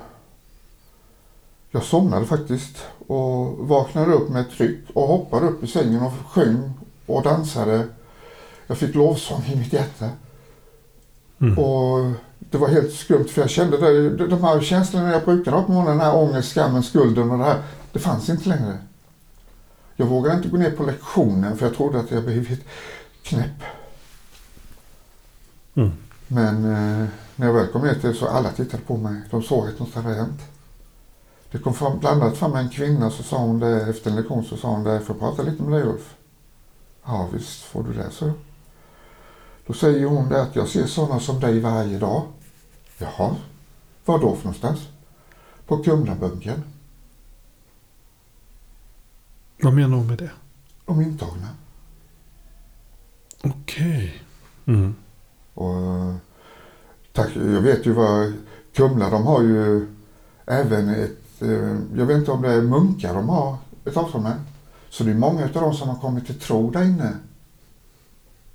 jag 1.72 1.84
somnade 1.84 2.26
faktiskt 2.26 2.78
och 3.08 3.68
vaknade 3.68 4.14
upp 4.14 4.30
med 4.30 4.42
ett 4.42 4.52
tryck 4.52 4.80
och 4.94 5.08
hoppade 5.08 5.48
upp 5.48 5.64
i 5.64 5.68
sängen 5.68 6.02
och 6.02 6.14
sjöng 6.28 6.74
och 7.06 7.24
dansade. 7.24 7.88
Jag 8.68 8.78
fick 8.78 8.96
lovsång 8.96 9.44
i 9.46 9.56
mitt 9.56 9.74
hjärta. 9.74 10.10
Mm. 11.42 11.60
Och 11.60 12.12
det 12.40 12.58
var 12.58 12.68
helt 12.68 12.94
skumt 12.94 13.28
för 13.28 13.42
jag 13.42 13.50
kände 13.50 13.78
det, 13.78 14.28
de 14.28 14.44
här 14.44 14.62
känslorna 14.62 15.12
jag 15.12 15.24
brukade 15.24 15.58
ha 15.58 15.64
på 15.64 15.72
morgonen, 15.72 15.98
den 15.98 16.08
här 16.08 16.16
ångest, 16.16 16.52
skammen, 16.52 16.84
skulden 16.84 17.32
och 17.32 17.38
det 17.38 17.44
här. 17.44 17.62
Det 17.92 18.00
fanns 18.00 18.30
inte 18.30 18.50
längre. 18.50 18.78
Jag 19.96 20.06
vågade 20.06 20.36
inte 20.36 20.50
gå 20.50 20.58
ner 20.58 20.72
på 20.72 20.84
lektionen 20.84 21.58
för 21.58 21.66
jag 21.66 21.76
trodde 21.76 22.00
att 22.00 22.12
jag 22.12 22.24
blivit 22.24 22.66
knäpp. 23.24 23.64
Mm. 25.76 25.92
Men 26.28 26.56
eh, 26.66 27.08
när 27.36 27.48
jag 27.48 27.54
väl 27.54 27.68
kom 27.68 27.82
ner 27.82 27.96
till 27.96 28.16
så 28.16 28.28
alla 28.28 28.52
tittade 28.52 28.84
på 28.84 28.98
mig. 28.98 29.22
De 29.32 29.44
såg 29.44 29.68
att 29.68 29.80
något 29.80 29.96
hade 29.96 30.16
hänt. 30.16 30.42
Det 31.52 31.58
kom 31.58 31.74
fram, 31.74 32.00
bland 32.00 32.24
annat 32.24 32.38
fram 32.38 32.56
en 32.56 32.70
kvinna 32.70 33.12
så 33.12 33.24
sa 33.24 33.38
hon 33.38 33.60
det 33.60 33.82
efter 33.82 34.10
en 34.10 34.16
lektion 34.16 34.44
så 34.44 34.58
sa 34.58 34.68
hon 34.68 34.84
det, 34.84 35.00
får 35.00 35.16
jag 35.16 35.20
prata 35.20 35.44
lite 35.44 35.64
med 35.64 35.72
dig 35.72 35.90
Ulf? 35.90 36.16
Ja 37.04 37.30
visst 37.34 37.64
får 37.64 37.84
du 37.84 37.94
det, 37.94 38.12
så. 38.12 38.32
Då 39.68 39.74
säger 39.74 40.06
hon 40.06 40.30
det 40.30 40.42
att 40.42 40.56
jag 40.56 40.68
ser 40.68 40.86
sådana 40.86 41.20
som 41.20 41.40
dig 41.40 41.60
varje 41.60 41.98
dag. 41.98 42.24
Jaha, 42.98 43.36
var 44.06 44.20
då 44.20 44.36
för 44.36 44.46
någonstans? 44.46 44.80
På 45.68 45.78
Kumlabunkern. 45.84 46.64
Vad 49.62 49.74
menar 49.74 49.98
hon 49.98 50.08
med 50.08 50.18
det? 50.18 50.32
De 50.86 51.02
intagna. 51.02 51.48
Okej. 53.44 54.24
Mm. 54.66 54.96
Och, 55.54 55.76
eh, 55.76 56.16
tack, 57.14 57.36
jag 57.36 57.62
vet 57.62 57.86
ju 57.86 57.92
vad 57.92 58.34
Kumla, 58.74 59.10
de 59.10 59.26
har 59.26 59.42
ju 59.42 59.88
även 60.46 60.90
ett, 60.90 61.42
eh, 61.42 61.80
jag 61.96 62.06
vet 62.06 62.18
inte 62.18 62.32
om 62.32 62.42
det 62.42 62.54
är 62.54 62.62
munkar 62.62 63.14
de 63.14 63.30
har 63.30 63.58
ett 63.86 63.98
avtal 63.98 64.22
med. 64.22 64.40
Så 64.90 65.04
det 65.04 65.12
är 65.12 65.16
många 65.16 65.44
av 65.44 65.52
dem 65.52 65.74
som 65.74 65.90
har 65.90 66.00
kommit 66.00 66.26
till 66.26 66.40
tro 66.40 66.72
där 66.72 66.84
inne. 66.84 67.18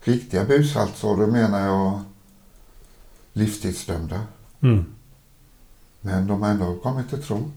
Riktiga 0.01 0.45
bus 0.45 0.77
alltså, 0.77 1.17
det 1.17 1.27
menar 1.27 1.67
jag 1.67 2.01
livstidsdömda. 3.33 4.21
Mm. 4.61 4.85
Men 6.01 6.27
de 6.27 6.43
har 6.43 6.51
ändå 6.51 6.79
kommit 6.79 7.09
till 7.09 7.23
tro. 7.23 7.51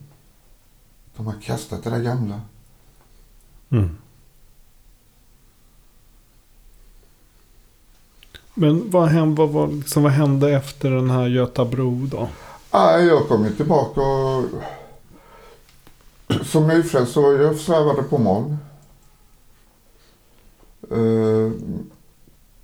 De 1.16 1.26
har 1.26 1.40
kastat 1.40 1.84
det 1.84 1.90
där 1.90 2.02
gamla. 2.02 2.40
Mm. 3.70 3.96
Men 8.54 8.90
vad 8.90 9.08
hände, 9.08 9.46
vad, 9.46 9.72
liksom, 9.72 10.02
vad 10.02 10.12
hände 10.12 10.50
efter 10.50 10.90
den 10.90 11.10
här 11.10 11.26
Göta 11.26 11.64
bro 11.64 12.06
då? 12.06 12.28
Ah, 12.70 12.98
jag 12.98 13.28
kom 13.28 13.44
ju 13.44 13.54
tillbaka 13.54 14.00
och 14.00 14.44
som 16.42 16.68
nyfrälst 16.68 17.12
så 17.12 17.32
jag 17.32 17.56
svävade 17.56 18.02
på 18.02 18.18
moln. 18.18 18.56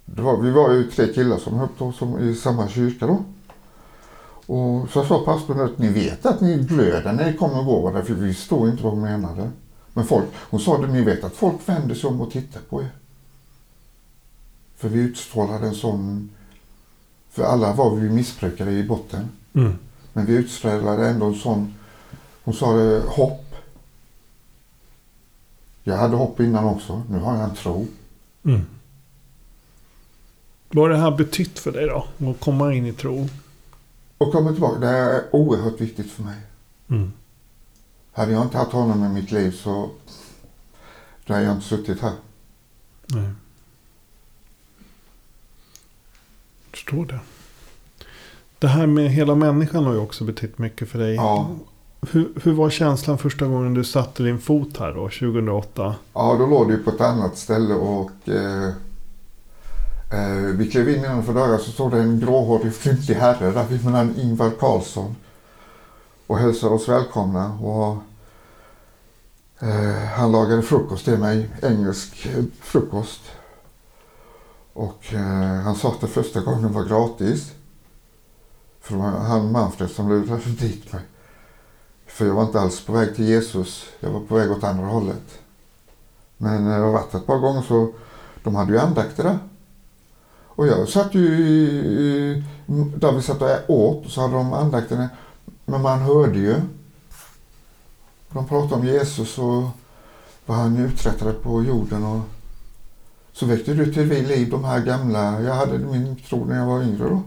Det 0.05 0.23
var, 0.23 0.43
vi 0.43 0.51
var 0.51 0.73
ju 0.73 0.91
tre 0.91 1.13
killar 1.13 1.39
som 1.39 1.55
höll 1.55 1.93
som, 1.93 2.19
i 2.19 2.35
samma 2.35 2.69
kyrka 2.69 3.07
då. 3.07 3.25
Och 4.55 4.91
så 4.91 5.05
sa 5.05 5.25
pastorn 5.25 5.61
att 5.61 5.79
ni 5.79 5.89
vet 5.89 6.27
att 6.27 6.41
ni 6.41 6.63
blöder 6.63 7.13
när 7.13 7.31
ni 7.31 7.37
kommer 7.37 7.59
och 7.59 7.65
går 7.65 7.93
där, 7.93 8.03
för 8.03 8.15
vi 8.15 8.35
förstod 8.35 8.69
inte 8.69 8.83
vad 8.83 8.93
hon 8.93 9.03
menade. 9.03 9.51
Men 9.97 10.07
folk, 10.07 10.27
hon 10.35 10.61
sa 10.61 10.75
att 10.83 10.91
ni 10.91 11.03
vet 11.03 11.25
att 11.25 11.33
folk 11.33 11.69
vänder 11.69 11.95
sig 11.95 12.09
om 12.09 12.21
och 12.21 12.31
tittar 12.31 12.61
på 12.61 12.83
er. 12.83 12.91
För 14.77 14.89
vi 14.89 15.01
utstrålade 15.01 15.67
en 15.67 15.75
sån, 15.75 16.31
för 17.31 17.43
alla 17.43 17.73
var 17.73 17.97
vi 17.97 18.11
missbrukare 18.11 18.73
i 18.73 18.85
botten. 18.85 19.29
Mm. 19.53 19.79
Men 20.13 20.27
vi 20.27 20.33
utstrålade 20.33 21.09
ändå 21.09 21.27
en 21.27 21.35
sån, 21.35 21.75
hon 22.45 22.55
sa 22.55 22.73
det, 22.77 23.03
hopp. 23.07 23.55
Jag 25.83 25.97
hade 25.97 26.17
hopp 26.17 26.41
innan 26.41 26.65
också. 26.65 27.03
Nu 27.11 27.19
har 27.19 27.37
jag 27.37 27.45
en 27.45 27.57
tro. 27.57 27.87
Mm. 28.45 28.67
Vad 30.69 30.85
har 30.85 30.89
det 30.89 30.97
här 30.97 31.17
betytt 31.17 31.59
för 31.59 31.73
dig 31.73 31.87
då? 31.87 32.31
Att 32.31 32.41
komma 32.41 32.75
in 32.75 32.87
i 32.87 32.93
tro? 32.93 33.29
Och 34.19 34.33
komma 34.33 34.53
tillbaka. 34.53 34.79
Det 34.79 34.89
är 34.89 35.23
oerhört 35.33 35.81
viktigt 35.81 36.11
för 36.11 36.23
mig. 36.23 36.39
Mm. 36.89 37.13
Hade 38.17 38.33
jag 38.33 38.43
inte 38.43 38.59
haft 38.59 38.73
honom 38.73 39.05
i 39.05 39.09
mitt 39.09 39.31
liv 39.31 39.51
så 39.51 39.91
då 41.27 41.35
hade 41.35 41.45
jag 41.45 41.55
inte 41.55 41.67
suttit 41.67 42.01
här. 42.01 42.13
Nej. 43.07 43.23
Jag 46.63 46.71
förstår 46.71 47.07
det. 47.07 47.19
Det 48.59 48.69
här 48.69 48.87
med 48.87 49.11
hela 49.11 49.35
människan 49.35 49.85
har 49.85 49.93
ju 49.93 49.99
också 49.99 50.25
betytt 50.25 50.59
mycket 50.59 50.89
för 50.89 50.99
dig. 50.99 51.15
Ja. 51.15 51.51
Hur, 52.11 52.33
hur 52.43 52.53
var 52.53 52.71
känslan 52.71 53.19
första 53.19 53.47
gången 53.47 53.75
du 53.75 53.85
satte 53.85 54.23
din 54.23 54.39
fot 54.39 54.77
här 54.79 54.95
då, 54.95 55.03
2008? 55.03 55.95
Ja, 56.15 56.37
då 56.39 56.47
låg 56.47 56.71
ju 56.71 56.79
på 56.79 56.91
ett 56.91 57.01
annat 57.01 57.39
ställe 57.39 57.75
och 57.75 58.29
eh, 58.29 58.69
eh, 60.13 60.45
vi 60.55 60.71
klev 60.71 60.89
in 60.89 60.97
innanför 60.97 61.35
dörren 61.35 61.59
så 61.59 61.71
stod 61.71 61.91
det 61.91 61.99
en 61.99 62.21
gråhårig 62.21 62.75
fryntlig 62.75 63.15
herre 63.15 63.51
där 63.51 63.67
vid 63.67 63.85
namn 63.85 64.15
Ingvar 64.19 64.51
Carlsson 64.51 65.15
och 66.27 66.39
hälsade 66.39 66.75
oss 66.75 66.89
välkomna. 66.89 67.59
Och, 67.59 67.97
eh, 69.67 70.05
han 70.17 70.33
lagade 70.33 70.63
frukost 70.63 71.05
till 71.05 71.19
mig, 71.19 71.51
engelsk 71.63 72.29
frukost. 72.61 73.21
Och 74.73 75.15
eh, 75.15 75.61
han 75.61 75.75
sa 75.75 75.89
att 75.89 76.01
det 76.01 76.07
första 76.07 76.41
gången 76.41 76.73
var 76.73 76.85
gratis. 76.85 77.53
För 78.81 78.95
det 78.95 79.03
var 79.03 79.09
han 79.09 79.53
Manfred 79.53 79.91
som 79.91 80.09
lurade 80.09 80.43
dit 80.47 80.93
mig. 80.93 81.03
För 82.07 82.27
jag 82.27 82.35
var 82.35 82.43
inte 82.43 82.61
alls 82.61 82.81
på 82.81 82.93
väg 82.93 83.17
till 83.17 83.29
Jesus. 83.29 83.85
Jag 84.01 84.11
var 84.11 84.21
på 84.21 84.35
väg 84.35 84.51
åt 84.51 84.65
andra 84.65 84.87
hållet. 84.87 85.39
Men 86.37 86.55
eh, 86.55 86.63
när 86.63 86.79
jag 86.79 86.93
varit 86.93 87.15
ett 87.15 87.27
par 87.27 87.39
gånger 87.39 87.63
så 87.63 87.93
de 88.43 88.55
hade 88.55 88.73
ju 88.73 88.79
andakter 88.79 89.25
där. 89.25 89.39
Och 90.49 90.67
jag 90.67 90.89
satt 90.89 91.15
ju 91.15 91.39
i, 91.39 92.45
där 92.97 93.13
vi 93.13 93.23
satt 93.23 93.43
och 93.43 93.71
åt 93.71 94.05
och 94.05 94.11
så 94.11 94.21
hade 94.21 94.35
de 94.35 94.53
andakterna. 94.53 95.09
Men 95.67 95.83
man 95.83 96.01
hörde 96.01 96.39
ju. 96.39 96.61
De 98.29 98.47
pratade 98.49 98.75
om 98.75 98.87
Jesus 98.87 99.39
och 99.39 99.63
vad 100.47 100.59
han 100.59 100.77
uträttade 100.77 101.33
på 101.33 101.63
jorden. 101.63 102.05
Och 102.05 102.21
så 103.33 103.47
väckte 103.47 103.75
du 103.75 103.93
till 103.93 104.09
liv 104.09 104.51
de 104.51 104.65
här 104.65 104.81
gamla. 104.81 105.41
Jag 105.41 105.55
hade 105.55 105.79
min 105.79 106.17
tro 106.17 106.45
när 106.45 106.57
jag 106.57 106.67
var 106.67 106.83
yngre 106.83 107.09
då. 107.09 107.23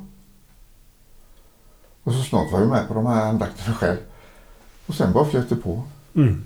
Och 2.04 2.14
så 2.14 2.24
snart 2.24 2.52
var 2.52 2.60
jag 2.60 2.70
med 2.70 2.88
på 2.88 2.94
de 2.94 3.06
här 3.06 3.26
andakterna 3.26 3.76
själv. 3.76 3.98
Och 4.86 4.96
sen 4.96 5.14
bara 5.14 5.26
flöt 5.26 5.50
det 5.50 5.56
på. 5.56 5.84
Mm. 6.16 6.44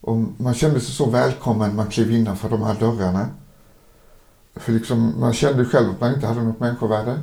Och 0.00 0.16
man 0.36 0.54
kände 0.54 0.80
sig 0.80 0.94
så 0.94 1.10
välkommen 1.10 1.76
man 1.76 1.86
klev 1.86 2.10
innanför 2.10 2.48
de 2.48 2.62
här 2.62 2.74
dörrarna. 2.80 3.28
För 4.54 4.72
liksom, 4.72 5.20
man 5.20 5.32
kände 5.32 5.64
själv 5.64 5.90
att 5.90 6.00
man 6.00 6.14
inte 6.14 6.26
hade 6.26 6.42
något 6.42 6.60
människovärde. 6.60 7.22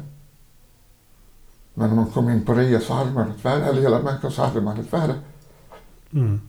Men 1.78 1.90
när 1.90 1.96
man 1.96 2.12
kom 2.12 2.30
in 2.30 2.46
på 2.46 2.54
RIA 2.54 2.80
så 2.80 2.94
hade 2.94 3.12
man 3.12 3.32
ett 3.32 3.46
värde, 3.46 3.66
eller 3.66 3.82
hela 3.82 4.02
människan 4.02 4.32
så 4.32 4.42
hade 4.42 4.62
man 4.62 4.80
ett 4.80 4.94
värde. 4.94 5.16
Mm. 6.12 6.42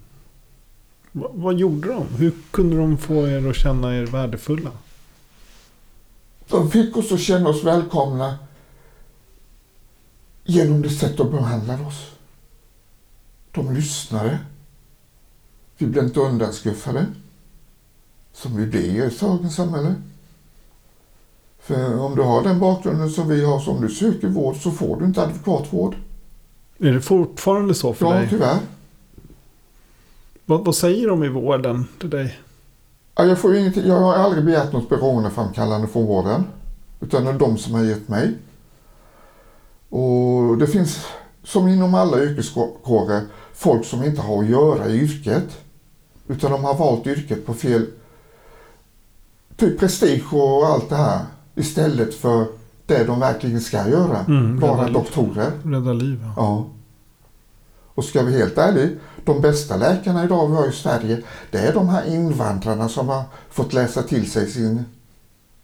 Va, 1.12 1.30
vad 1.34 1.54
gjorde 1.54 1.88
de? 1.88 2.06
Hur 2.16 2.34
kunde 2.50 2.76
de 2.76 2.98
få 2.98 3.28
er 3.28 3.50
att 3.50 3.56
känna 3.56 3.96
er 3.96 4.06
värdefulla? 4.06 4.70
De 6.48 6.70
fick 6.70 6.96
oss 6.96 7.12
att 7.12 7.20
känna 7.20 7.48
oss 7.48 7.64
välkomna 7.64 8.38
genom 10.44 10.82
det 10.82 10.90
sätt 10.90 11.16
de 11.16 11.30
behandlade 11.30 11.84
oss. 11.84 12.10
De 13.52 13.74
lyssnade. 13.74 14.38
Vi 15.78 15.86
blev 15.86 16.04
inte 16.04 16.20
undanskuffade. 16.20 17.06
Som 18.32 18.56
vi 18.56 18.66
blir 18.66 19.04
i 19.04 19.18
dagens 19.20 19.54
samhälle. 19.54 19.94
För 21.68 22.00
om 22.00 22.16
du 22.16 22.22
har 22.22 22.42
den 22.42 22.58
bakgrunden 22.60 23.10
som 23.10 23.28
vi 23.28 23.44
har, 23.44 23.60
så 23.60 23.70
om 23.70 23.80
du 23.80 23.88
söker 23.88 24.28
vård 24.28 24.56
så 24.56 24.70
får 24.70 24.96
du 24.96 25.04
inte 25.04 25.22
adekvat 25.22 25.72
vård. 25.72 25.94
Är 26.78 26.92
det 26.92 27.00
fortfarande 27.00 27.74
så 27.74 27.94
för 27.94 28.06
Ja, 28.06 28.12
dig? 28.12 28.26
tyvärr. 28.30 28.58
Vad, 30.46 30.64
vad 30.64 30.74
säger 30.74 31.08
de 31.08 31.24
i 31.24 31.28
vården 31.28 31.86
till 32.00 32.10
dig? 32.10 32.38
Ja, 33.14 33.24
jag, 33.24 33.38
får 33.38 33.56
ingenting, 33.56 33.86
jag 33.86 34.00
har 34.00 34.14
aldrig 34.14 34.44
begärt 34.44 34.72
något 34.72 34.88
beroendeframkallande 34.88 35.86
från 35.88 36.06
vården. 36.06 36.44
Utan 37.00 37.24
det 37.24 37.30
är 37.30 37.38
de 37.38 37.58
som 37.58 37.74
har 37.74 37.84
gett 37.84 38.08
mig. 38.08 38.34
Och 39.88 40.58
det 40.58 40.66
finns, 40.66 41.06
som 41.44 41.68
inom 41.68 41.94
alla 41.94 42.22
yrkeskårer, 42.22 43.22
folk 43.54 43.84
som 43.86 44.04
inte 44.04 44.20
har 44.20 44.42
att 44.42 44.48
göra 44.48 44.88
i 44.88 44.98
yrket. 44.98 45.58
Utan 46.28 46.50
de 46.50 46.64
har 46.64 46.74
valt 46.74 47.06
yrket 47.06 47.46
på 47.46 47.54
fel... 47.54 47.86
Typ 49.56 49.80
prestige 49.80 50.32
och 50.34 50.66
allt 50.66 50.88
det 50.88 50.96
här. 50.96 51.20
Istället 51.58 52.14
för 52.14 52.46
det 52.86 53.04
de 53.04 53.20
verkligen 53.20 53.60
ska 53.60 53.88
göra. 53.88 54.18
Mm, 54.28 54.60
vara 54.60 54.82
rädda, 54.82 54.92
doktorer. 54.92 55.52
rädda 55.64 55.92
liv. 55.92 56.20
Ja. 56.24 56.32
Ja. 56.36 56.66
Och 57.94 58.04
ska 58.04 58.22
vi 58.22 58.38
helt 58.38 58.58
ärligt, 58.58 58.98
de 59.24 59.40
bästa 59.40 59.76
läkarna 59.76 60.24
idag 60.24 60.48
vi 60.48 60.56
har 60.56 60.68
i 60.68 60.72
Sverige, 60.72 61.22
det 61.50 61.58
är 61.58 61.74
de 61.74 61.88
här 61.88 62.14
invandrarna 62.14 62.88
som 62.88 63.08
har 63.08 63.22
fått 63.50 63.72
läsa 63.72 64.02
till 64.02 64.30
sig 64.30 64.50
sin... 64.50 64.84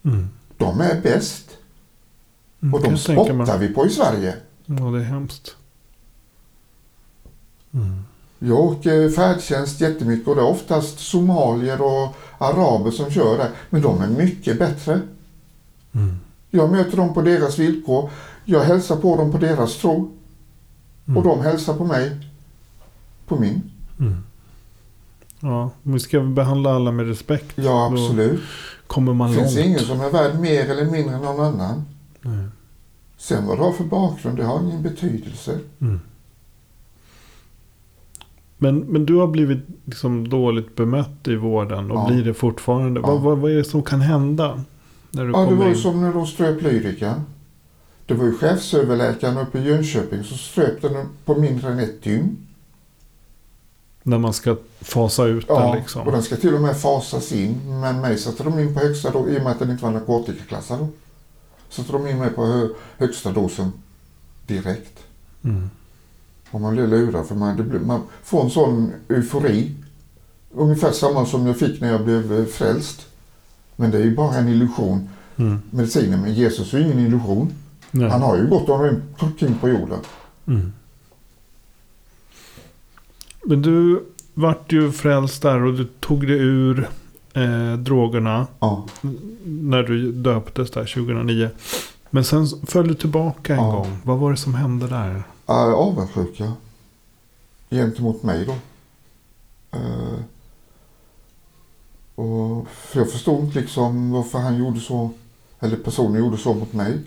Mm. 0.05 0.27
De 0.57 0.81
är 0.81 1.01
bäst. 1.01 1.49
Mm, 2.61 2.73
Och 2.73 2.81
de 2.83 2.97
spottar 2.97 3.57
vi 3.57 3.67
på 3.67 3.85
i 3.85 3.89
Sverige. 3.89 4.35
Ja, 4.65 4.73
det 4.75 4.99
är 4.99 5.03
hemskt. 5.03 5.55
Mm. 7.73 8.03
Jag 8.39 8.59
åker 8.59 9.09
färdtjänst 9.09 9.81
jättemycket 9.81 10.27
och 10.27 10.35
det 10.35 10.41
är 10.41 10.45
oftast 10.49 10.99
somalier 10.99 11.81
och 11.81 12.15
araber 12.37 12.91
som 12.91 13.11
kör 13.11 13.37
där. 13.37 13.49
Men 13.69 13.81
de 13.81 14.01
är 14.01 14.07
mycket 14.07 14.59
bättre. 14.59 15.01
Mm. 15.95 16.15
Jag 16.49 16.71
möter 16.71 16.97
dem 16.97 17.13
på 17.13 17.21
deras 17.21 17.59
villkor. 17.59 18.09
Jag 18.45 18.59
hälsar 18.63 18.95
på 18.95 19.17
dem 19.17 19.31
på 19.31 19.37
deras 19.37 19.77
tro. 19.77 20.11
Mm. 21.05 21.17
Och 21.17 21.23
de 21.23 21.41
hälsar 21.41 21.73
på 21.73 21.85
mig 21.85 22.17
på 23.27 23.39
min. 23.39 23.61
Mm. 23.99 24.23
Ja, 25.39 25.69
vi 25.83 25.99
ska 25.99 26.19
behandla 26.21 26.75
alla 26.75 26.91
med 26.91 27.07
respekt. 27.07 27.53
Ja, 27.55 27.63
Då 27.63 28.03
absolut. 28.03 28.39
kommer 28.87 29.13
man 29.13 29.31
Det 29.31 29.37
finns 29.37 29.55
långt. 29.55 29.65
ingen 29.67 29.79
som 29.79 30.01
är 30.01 30.09
värd 30.09 30.39
mer 30.39 30.69
eller 30.69 30.85
mindre 30.91 31.15
än 31.15 31.21
någon 31.21 31.39
annan. 31.45 31.85
Nej. 32.21 32.45
Sen 33.17 33.47
vad 33.47 33.57
du 33.57 33.61
har 33.63 33.71
för 33.71 33.83
bakgrund, 33.83 34.37
det 34.37 34.43
har 34.43 34.59
ingen 34.63 34.81
betydelse. 34.83 35.59
Mm. 35.81 35.99
Men, 38.57 38.79
men 38.79 39.05
du 39.05 39.15
har 39.15 39.27
blivit 39.27 39.59
liksom 39.85 40.29
dåligt 40.29 40.75
bemött 40.75 41.27
i 41.27 41.35
vården 41.35 41.91
och 41.91 41.97
Ja. 41.97 42.07
blir 42.07 42.23
det 42.23 42.33
fortfarande. 42.33 42.99
Ja. 43.01 43.07
Vad, 43.07 43.21
vad, 43.21 43.37
vad 43.37 43.51
är 43.51 43.55
det 43.55 43.63
som 43.63 43.83
kan 43.83 44.01
hända? 44.01 44.63
När 45.15 45.25
du 45.25 45.31
Ja, 45.31 45.45
det 45.45 45.55
var 45.55 45.67
ju 45.67 45.75
som 45.75 46.01
när 46.01 46.13
de 46.13 46.27
ströp 46.27 46.61
lyrikan. 46.61 47.25
Det 48.05 48.13
var 48.13 48.25
ju 48.25 48.37
chefsöverläkaren 48.37 49.37
uppe 49.37 49.59
i 49.59 49.63
Jönköping 49.63 50.23
som 50.23 50.37
ströp 50.37 50.81
den 50.81 51.09
på 51.25 51.35
mindre 51.35 51.71
än 51.71 51.79
ett 51.79 52.03
dygn. 52.03 52.37
När 54.03 54.17
man 54.17 54.33
ska 54.33 54.57
fasa 54.81 55.25
ut 55.25 55.47
den 55.47 55.55
Ja, 55.57 55.75
liksom. 55.75 56.01
och 56.01 56.11
den 56.11 56.23
ska 56.23 56.35
till 56.35 56.55
och 56.55 56.61
med 56.61 56.77
fasas 56.77 57.31
in. 57.31 57.79
Men 57.81 58.01
mig 58.01 58.17
satte 58.17 58.43
de 58.43 58.59
in 58.59 58.73
på 58.73 58.79
högsta 58.79 59.11
dos, 59.11 59.27
i 59.27 59.39
och 59.39 59.43
med 59.43 59.51
att 59.51 59.59
den 59.59 59.71
inte 59.71 59.83
var 59.83 59.91
narkotikaklassad. 59.91 60.79
då. 60.79 60.87
Satte 61.69 61.91
de 61.91 62.07
in 62.07 62.19
mig 62.19 62.29
på 62.29 62.45
hö, 62.45 62.67
högsta 62.97 63.31
dosen 63.31 63.71
direkt. 64.47 64.99
Mm. 65.43 65.69
Och 66.51 66.61
man 66.61 66.73
blir 66.73 66.87
lurad 66.87 67.27
för 67.27 67.35
man, 67.35 67.55
blir, 67.55 67.79
man 67.79 68.01
får 68.23 68.43
en 68.43 68.49
sån 68.49 68.91
eufori. 69.09 69.71
Ungefär 70.51 70.91
samma 70.91 71.25
som 71.25 71.47
jag 71.47 71.57
fick 71.57 71.81
när 71.81 71.91
jag 71.91 72.03
blev 72.03 72.39
eh, 72.39 72.45
frälst. 72.45 73.05
Men 73.75 73.91
det 73.91 73.97
är 73.97 74.03
ju 74.03 74.15
bara 74.15 74.35
en 74.35 74.47
illusion. 74.47 75.09
Mm. 75.37 75.61
Medicinen 75.71 76.21
med 76.21 76.33
Jesus 76.33 76.73
är 76.73 76.77
ju 76.77 76.83
ingen 76.85 76.99
illusion. 76.99 77.53
Nej. 77.91 78.09
Han 78.09 78.21
har 78.21 78.37
ju 78.37 78.47
gått 78.47 78.69
omkring 79.19 79.55
på 79.61 79.69
jorden. 79.69 79.99
Mm. 80.47 80.73
Men 83.43 83.61
du 83.61 84.05
vart 84.33 84.71
ju 84.71 84.91
frälst 84.91 85.41
där 85.41 85.63
och 85.63 85.73
du 85.73 85.85
tog 85.99 86.27
dig 86.27 86.37
ur 86.37 86.89
eh, 87.33 87.73
drogerna 87.77 88.47
Ja. 88.59 88.85
när 89.43 89.83
du 89.83 90.11
döptes 90.11 90.71
där 90.71 90.85
2009. 90.85 91.49
Men 92.09 92.23
sen 92.23 92.47
föll 92.67 92.87
du 92.87 92.93
tillbaka 92.93 93.53
en 93.55 93.59
Ja. 93.63 93.71
gång. 93.71 93.97
Vad 94.03 94.17
var 94.19 94.31
det 94.31 94.37
som 94.37 94.55
hände 94.55 94.87
där? 94.87 95.23
Äh, 95.47 95.55
avundsjuka. 95.55 96.53
Gentemot 97.69 98.23
mig 98.23 98.45
då. 98.45 98.51
Eh, 99.77 100.19
och 102.15 102.67
för 102.67 102.99
jag 102.99 103.11
förstod 103.11 103.43
inte 103.43 103.59
liksom 103.59 104.11
varför 104.11 104.39
han 104.39 104.57
gjorde 104.57 104.79
så. 104.79 105.11
Eller 105.59 105.77
personen 105.77 106.19
gjorde 106.23 106.37
så 106.37 106.53
mot 106.53 106.73
mig. 106.73 107.01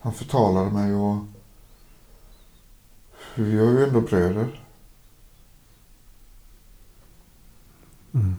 Han 0.00 0.12
förtalade 0.12 0.70
mig 0.70 0.94
och 0.94 1.16
vi 3.34 3.58
är 3.58 3.70
ju 3.70 3.84
ändå 3.84 4.00
bröder. 4.00 4.60
Mm. 8.14 8.36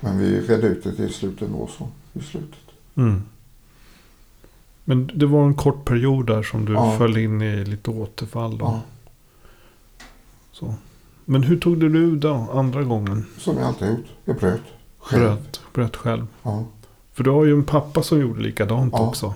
Men 0.00 0.18
vi 0.18 0.40
redde 0.40 0.66
ut 0.66 0.84
det 0.84 0.94
till 0.96 1.14
slut 1.14 1.42
ändå 1.42 1.66
så. 1.78 1.88
I 2.12 2.22
slutet. 2.22 2.58
Mm. 2.94 3.22
Men 4.84 5.10
det 5.14 5.26
var 5.26 5.46
en 5.46 5.54
kort 5.54 5.84
period 5.84 6.26
där 6.26 6.42
som 6.42 6.64
du 6.64 6.72
Ja. 6.72 6.98
föll 6.98 7.16
in 7.16 7.42
i 7.42 7.64
lite 7.64 7.90
återfall. 7.90 8.58
Då. 8.58 8.64
Ja. 8.64 8.80
Så. 10.52 10.74
Men 11.24 11.42
hur 11.42 11.60
tog 11.60 11.80
du 11.80 11.88
dig 11.88 12.20
då 12.20 12.34
andra 12.52 12.82
gången? 12.82 13.26
Som 13.38 13.56
jag 13.56 13.66
alltid 13.66 13.88
gjort. 13.88 14.06
Jag 14.24 14.36
bröt. 14.36 14.62
Själv. 15.08 15.22
Bröt, 15.22 15.60
bröt 15.74 15.96
själv. 15.96 16.26
Ja. 16.42 16.64
För 17.12 17.24
du 17.24 17.30
har 17.30 17.44
ju 17.44 17.52
en 17.52 17.64
pappa 17.64 18.02
som 18.02 18.20
gjorde 18.20 18.40
likadant 18.42 18.94
Ja. 18.96 19.08
också. 19.08 19.34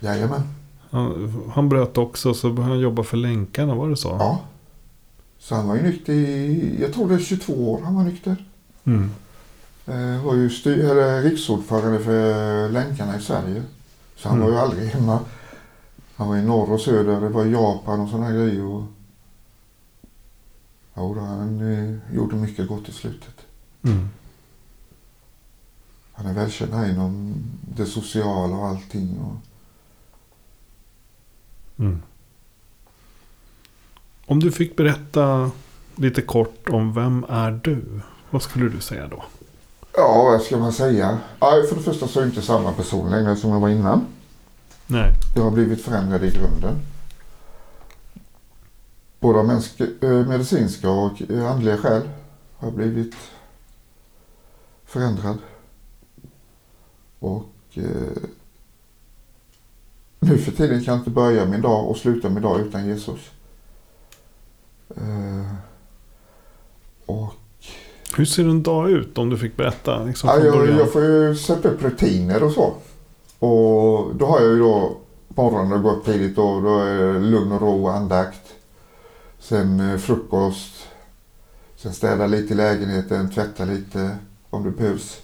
Jajamän. 0.00 0.42
Han, 0.90 1.42
han 1.54 1.68
bröt 1.68 1.98
också 1.98 2.34
så 2.34 2.50
började 2.52 2.72
han 2.74 2.80
jobba 2.82 3.02
för 3.02 3.16
länkarna, 3.16 3.74
var 3.74 3.88
det 3.88 3.96
så? 3.96 4.08
Ja. 4.08 4.40
Så 5.38 5.54
han 5.54 5.68
var 5.68 5.76
ju 5.76 5.82
nykter 5.82 6.12
i, 6.12 6.76
jag 6.80 6.92
tror 6.92 7.08
det 7.08 7.14
är 7.14 7.18
22 7.18 7.72
år 7.72 7.80
han 7.84 7.94
var 7.94 8.02
nykter. 8.04 8.44
Mm. 8.84 9.10
Eh, 9.86 10.24
var 10.24 10.34
ju 10.34 10.50
styr, 10.50 10.84
eller 10.90 11.22
riksordförande 11.22 11.98
för 12.00 12.68
länkarna 12.68 13.16
i 13.16 13.20
Sverige. 13.20 13.62
Så 14.16 14.28
han 14.28 14.36
Mm. 14.38 14.46
var 14.50 14.54
ju 14.56 14.60
aldrig 14.64 14.88
hemma. 14.88 15.18
Han 16.16 16.28
var 16.28 16.36
i 16.36 16.42
norr 16.42 16.72
och 16.72 16.80
söder, 16.80 17.20
det 17.20 17.28
var 17.28 17.44
i 17.44 17.52
Japan 17.52 18.00
och 18.00 18.08
sådana 18.08 18.30
grejer. 18.32 18.64
Och... 18.64 18.82
Ja, 20.94 21.02
då, 21.14 21.20
han 21.20 21.72
eh, 21.72 22.14
gjorde 22.16 22.36
mycket 22.36 22.68
gott 22.68 22.88
i 22.88 22.92
slutet. 22.92 23.34
Mm. 23.82 24.08
Han 26.18 26.26
är 26.26 26.34
välkänd 26.34 26.74
här 26.74 26.90
inom 26.90 27.34
det 27.76 27.86
sociala 27.86 28.56
och 28.56 28.66
allting. 28.66 29.18
Och... 29.18 29.36
Mm. 31.78 32.02
Om 34.26 34.40
du 34.40 34.52
fick 34.52 34.76
berätta 34.76 35.50
lite 35.96 36.22
kort 36.22 36.68
om 36.68 36.94
vem 36.94 37.24
är 37.28 37.60
du? 37.64 38.00
Vad 38.30 38.42
skulle 38.42 38.68
du 38.68 38.80
säga 38.80 39.08
då? 39.08 39.24
Ja, 39.92 40.22
vad 40.22 40.42
ska 40.42 40.56
man 40.56 40.72
säga? 40.72 41.18
För 41.38 41.74
det 41.74 41.82
första 41.82 42.08
så 42.08 42.18
är 42.18 42.22
jag 42.22 42.30
inte 42.30 42.42
samma 42.42 42.72
person 42.72 43.10
längre 43.10 43.36
som 43.36 43.50
jag 43.50 43.60
var 43.60 43.68
innan. 43.68 44.06
Nej. 44.86 45.12
Jag 45.36 45.42
har 45.42 45.50
blivit 45.50 45.84
förändrad 45.84 46.24
i 46.24 46.30
grunden. 46.30 46.80
Både 49.20 49.38
av 49.38 49.50
eh, 49.50 50.28
medicinska 50.28 50.90
och 50.90 51.22
eh, 51.30 51.50
andliga 51.50 51.76
skäl 51.76 52.02
har 52.56 52.68
jag 52.68 52.74
blivit 52.74 53.14
förändrad. 54.84 55.38
Och 57.18 57.44
eh, 57.74 58.22
nu 60.20 60.38
för 60.38 60.52
tiden 60.52 60.84
kan 60.84 60.94
jag 60.94 61.00
inte 61.00 61.10
börja 61.10 61.46
min 61.46 61.60
dag 61.60 61.88
och 61.88 61.96
sluta 61.96 62.28
min 62.28 62.42
dag 62.42 62.60
utan 62.60 62.86
Jesus. 62.86 63.20
Eh, 64.96 65.52
och 67.06 67.32
Hur 68.16 68.24
ser 68.24 68.42
en 68.44 68.62
dag 68.62 68.90
ut 68.90 69.18
om 69.18 69.30
du 69.30 69.38
fick 69.38 69.56
berätta? 69.56 70.04
Liksom, 70.04 70.28
Ja, 70.30 70.38
jag, 70.44 70.68
jag 70.68 70.92
får 70.92 71.02
ju 71.04 71.36
sätta 71.36 71.68
upp 71.68 71.82
rutiner 71.82 72.42
och 72.42 72.52
så. 72.52 72.74
Och 73.38 74.16
då 74.16 74.26
har 74.26 74.40
jag 74.40 74.50
ju 74.52 74.58
då 74.58 74.96
morgonen 75.28 75.72
och 75.72 75.82
gå 75.82 75.90
upp 75.90 76.04
tidigt 76.04 76.38
och 76.38 76.62
då 76.62 76.78
är 76.78 77.12
det 77.12 77.18
lugn 77.18 77.52
och 77.52 77.60
ro 77.60 77.82
och 77.84 77.94
andakt. 77.94 78.54
Sen 79.38 79.80
eh, 79.80 79.96
frukost. 79.98 80.86
Sen 81.76 81.92
städa 81.92 82.26
lite 82.26 82.52
i 82.54 82.56
lägenheten, 82.56 83.30
tvätta 83.30 83.64
lite 83.64 84.18
om 84.50 84.64
det 84.64 84.70
behövs. 84.70 85.20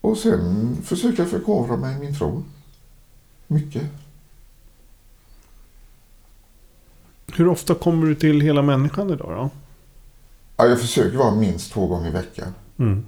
Och 0.00 0.16
sen 0.18 0.76
försöka 0.84 1.24
förkovra 1.26 1.76
mig 1.76 1.96
i 1.96 1.98
min 1.98 2.14
tro. 2.14 2.42
Mycket. 3.46 3.82
Hur 7.36 7.48
ofta 7.48 7.74
kommer 7.74 8.06
du 8.06 8.14
till 8.14 8.40
hela 8.40 8.62
människan 8.62 9.10
idag 9.10 9.28
då? 9.30 9.50
Ja, 10.56 10.66
jag 10.66 10.80
försöker 10.80 11.18
vara 11.18 11.34
minst 11.34 11.72
två 11.72 11.86
gånger 11.86 12.08
i 12.08 12.12
veckan. 12.12 12.54
Mm. 12.78 13.04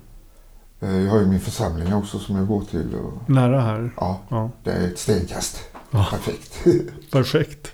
Eh, 0.80 0.96
Jag 0.96 1.10
har 1.10 1.20
ju 1.20 1.26
min 1.26 1.40
församling 1.40 1.94
också 1.94 2.18
som 2.18 2.36
jag 2.36 2.46
går 2.46 2.64
till. 2.64 2.94
Och, 2.94 3.30
Nära 3.30 3.60
här? 3.60 3.90
ja, 3.96 4.20
Ja. 4.28 4.50
det 4.64 4.70
är 4.72 4.86
ett 4.86 4.98
stenkast. 4.98 5.60
Ja. 5.90 6.06
Perfekt. 6.10 6.64
Perfekt. 7.12 7.72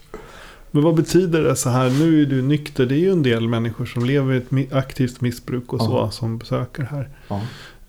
Men 0.71 0.83
vad 0.83 0.95
betyder 0.95 1.43
det 1.43 1.57
så 1.57 1.69
här? 1.71 1.91
Nu 1.91 2.23
är 2.23 2.27
du 2.27 2.43
nykter. 2.43 2.87
Det 2.87 2.95
är 2.95 2.99
ju 2.99 3.13
en 3.13 3.23
del 3.23 3.49
människor 3.49 3.87
som 3.87 4.05
lever 4.05 4.35
i 4.35 4.63
ett 4.65 4.73
aktivt 4.73 5.21
missbruk 5.21 5.73
och 5.73 5.81
så 5.81 5.91
Ja. 5.93 6.11
som 6.11 6.39
besöker 6.39 6.83
här. 6.83 7.11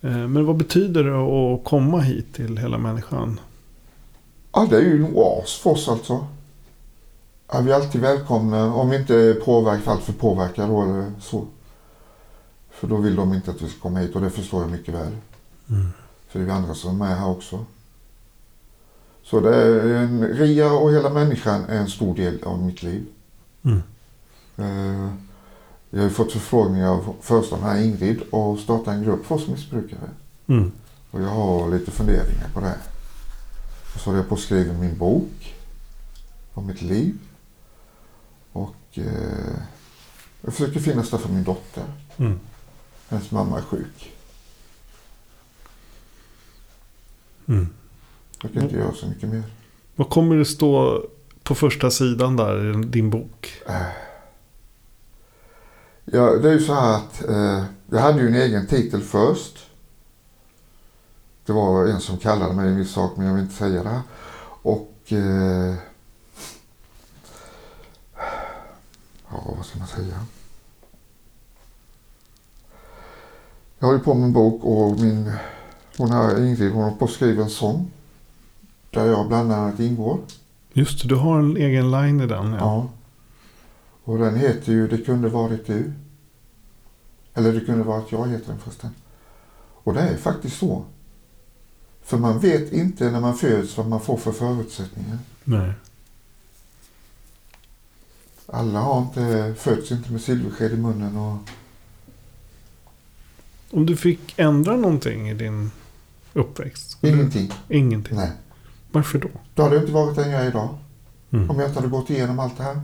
Eh, 0.01 0.27
Men 0.27 0.45
vad 0.45 0.57
betyder 0.57 1.03
det 1.03 1.17
att 1.17 1.63
komma 1.63 1.99
hit 1.99 2.33
till 2.33 2.57
hela 2.57 2.77
människan? 2.77 3.39
Ja, 4.51 4.67
det 4.69 4.77
är 4.77 4.81
ju 4.81 5.05
en 5.05 5.15
oas 5.15 5.55
för 5.55 5.69
oss 5.69 5.89
alltså. 5.89 6.27
Ja, 7.51 7.59
vi 7.61 7.71
är 7.71 7.75
alltid 7.75 8.01
välkomna 8.01 8.73
om 8.73 8.89
vi 8.89 8.97
inte 8.97 9.15
är 9.15 9.89
alltför 9.89 10.13
påverkade 10.13 10.67
då 10.67 10.81
eller 10.81 11.11
så. 11.19 11.45
För 12.69 12.87
då 12.87 12.97
vill 12.97 13.15
de 13.15 13.33
inte 13.33 13.51
att 13.51 13.61
vi 13.61 13.69
ska 13.69 13.79
komma 13.79 13.99
hit 13.99 14.15
och 14.15 14.21
det 14.21 14.29
förstår 14.29 14.61
jag 14.61 14.71
mycket 14.71 14.93
väl. 14.93 15.15
Mm. 15.69 15.87
För 16.27 16.39
det 16.39 16.43
är 16.43 16.45
vi 16.45 16.51
andra 16.51 16.73
som 16.73 17.01
är 17.01 17.15
här 17.15 17.29
också. 17.29 17.65
Så 19.23 19.39
det 19.39 19.55
är 19.55 19.93
en, 19.93 20.27
RIA 20.27 20.71
och 20.71 20.91
hela 20.91 21.09
människan 21.09 21.65
är 21.65 21.77
en 21.77 21.87
stor 21.89 22.15
del 22.15 22.43
av 22.43 22.63
mitt 22.63 22.83
liv. 22.83 23.05
Mm. 23.63 23.81
Eh, 24.57 25.13
Jag 25.89 25.99
har 25.99 26.03
ju 26.03 26.09
fått 26.09 26.31
förfrågningar 26.31 26.89
av 26.89 27.15
föreståndaren 27.21 27.83
Ingrid 27.83 28.21
och 28.29 28.59
starta 28.59 28.93
en 28.93 29.03
grupp 29.03 29.25
för 29.25 29.35
oss 29.35 29.47
missbrukare. 29.47 30.09
Mm. 30.47 30.71
Och 31.11 31.21
jag 31.21 31.27
har 31.27 31.71
lite 31.71 31.91
funderingar 31.91 32.49
på 32.53 32.59
det. 32.59 32.77
Och 33.93 33.99
så 33.99 34.09
håller 34.09 34.19
jag 34.19 34.29
på 34.29 34.35
skriva 34.35 34.73
min 34.73 34.97
bok 34.97 35.55
om 36.53 36.67
mitt 36.67 36.81
liv. 36.81 37.17
Och 38.51 38.75
eh, 38.93 39.59
jag 40.41 40.53
försöker 40.53 40.79
finnas 40.79 41.09
där 41.09 41.17
för 41.17 41.29
min 41.29 41.43
dotter. 41.43 41.83
Mm. 42.17 42.39
Hennes 43.09 43.31
mamma 43.31 43.57
är 43.57 43.61
sjuk. 43.61 44.13
Mm. 47.47 47.67
Jag 48.41 48.53
kan 48.53 48.63
inte 48.63 48.75
göra 48.75 48.93
så 48.93 49.07
mycket 49.07 49.29
mer. 49.29 49.43
Vad 49.95 50.09
kommer 50.09 50.35
det 50.35 50.45
stå 50.45 51.05
på 51.43 51.55
första 51.55 51.91
sidan 51.91 52.35
där 52.35 52.79
i 52.79 52.85
din 52.85 53.09
bok? 53.09 53.61
Ja, 56.11 56.35
det 56.35 56.49
är 56.49 56.53
ju 56.53 56.59
så 56.59 56.73
här 56.73 56.95
att 56.95 57.29
eh, 57.29 57.63
jag 57.89 57.99
hade 57.99 58.21
ju 58.21 58.27
en 58.27 58.35
egen 58.35 58.67
titel 58.67 59.01
först. 59.01 59.57
Det 61.45 61.53
var 61.53 61.85
en 61.87 61.99
som 61.99 62.17
kallade 62.17 62.53
mig 62.53 62.67
en 62.67 62.77
viss 62.77 62.91
sak 62.91 63.11
men 63.17 63.25
jag 63.25 63.33
vill 63.33 63.43
inte 63.43 63.55
säga 63.55 63.83
det. 63.83 63.89
här. 63.89 64.01
Och... 64.61 64.93
Eh, 65.07 65.75
ja, 69.29 69.53
vad 69.57 69.65
ska 69.65 69.79
man 69.79 69.87
säga? 69.87 70.25
Jag 73.79 73.87
håller 73.87 73.99
på 73.99 74.13
med 74.13 74.23
en 74.23 74.33
bok 74.33 74.63
och 74.63 74.99
min... 74.99 75.31
Hon 75.97 76.11
har, 76.11 76.45
Ingrid, 76.45 76.71
hon 76.71 76.83
har 76.83 76.91
på 76.91 77.05
att 77.05 77.11
skriva 77.11 77.43
en 77.43 77.49
sång. 77.49 77.91
Där 78.89 79.05
jag 79.05 79.27
bland 79.27 79.51
annat 79.51 79.79
ingår. 79.79 80.19
Just 80.73 81.01
det, 81.01 81.07
du 81.07 81.15
har 81.15 81.39
en 81.39 81.57
egen 81.57 81.91
line 81.91 82.21
i 82.21 82.27
den. 82.27 82.51
Ja. 82.51 82.57
Ja. 82.59 82.89
Och 84.07 84.17
den 84.17 84.35
heter 84.35 84.71
ju 84.71 84.87
Det 84.87 84.97
kunde 84.97 85.29
varit 85.29 85.67
du. 85.67 85.93
Eller 87.33 87.53
Det 87.53 87.59
kunde 87.59 87.83
varit 87.83 88.11
jag 88.11 88.27
heter 88.27 88.47
den 88.47 88.59
förresten. 88.59 88.89
Och 89.83 89.93
det 89.93 89.99
är 89.99 90.17
faktiskt 90.17 90.57
så. 90.57 90.85
För 92.03 92.17
man 92.17 92.39
vet 92.39 92.71
inte 92.73 93.11
när 93.11 93.19
man 93.19 93.37
föds 93.37 93.77
vad 93.77 93.87
man 93.87 94.01
får 94.01 94.17
för 94.17 94.31
förutsättningar. 94.31 95.17
Nej. 95.43 95.71
Alla 98.45 98.79
har 98.79 99.01
inte, 99.01 99.55
föds 99.57 99.91
inte 99.91 100.11
med 100.11 100.21
silversked 100.21 100.71
i 100.73 100.77
munnen 100.77 101.17
och 101.17 101.37
Om 103.71 103.85
du 103.85 103.97
fick 103.97 104.39
ändra 104.39 104.75
någonting 104.75 105.29
i 105.29 105.33
din 105.33 105.71
uppväxt? 106.33 106.97
ingenting. 107.03 107.51
Ingenting. 107.69 108.15
Nej. 108.17 108.31
Varför 108.91 109.19
då? 109.19 109.29
Då 109.55 109.63
hade 109.63 109.75
jag 109.75 109.83
inte 109.83 109.93
varit 109.93 110.15
den 110.15 110.29
jag 110.31 110.41
är 110.41 110.47
idag. 110.47 110.77
Mm. 111.31 111.49
Om 111.49 111.59
jag 111.59 111.69
inte 111.69 111.79
hade 111.79 111.91
gått 111.91 112.09
igenom 112.09 112.39
allt 112.39 112.57
det 112.57 112.63
här. 112.63 112.81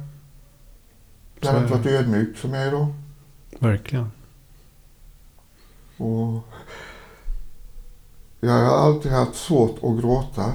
Jag 1.46 1.54
hade 1.54 1.66
är 1.66 1.76
inte 1.76 1.78
varit 1.78 2.00
ödmjuk 2.00 2.38
som 2.38 2.54
jag 2.54 2.64
är 2.64 2.68
idag. 2.68 2.94
Verkligen. 3.60 4.12
Och 5.98 6.44
jag 8.40 8.52
har 8.52 8.78
alltid 8.78 9.12
haft 9.12 9.36
svårt 9.36 9.78
att 9.84 10.02
gråta. 10.02 10.54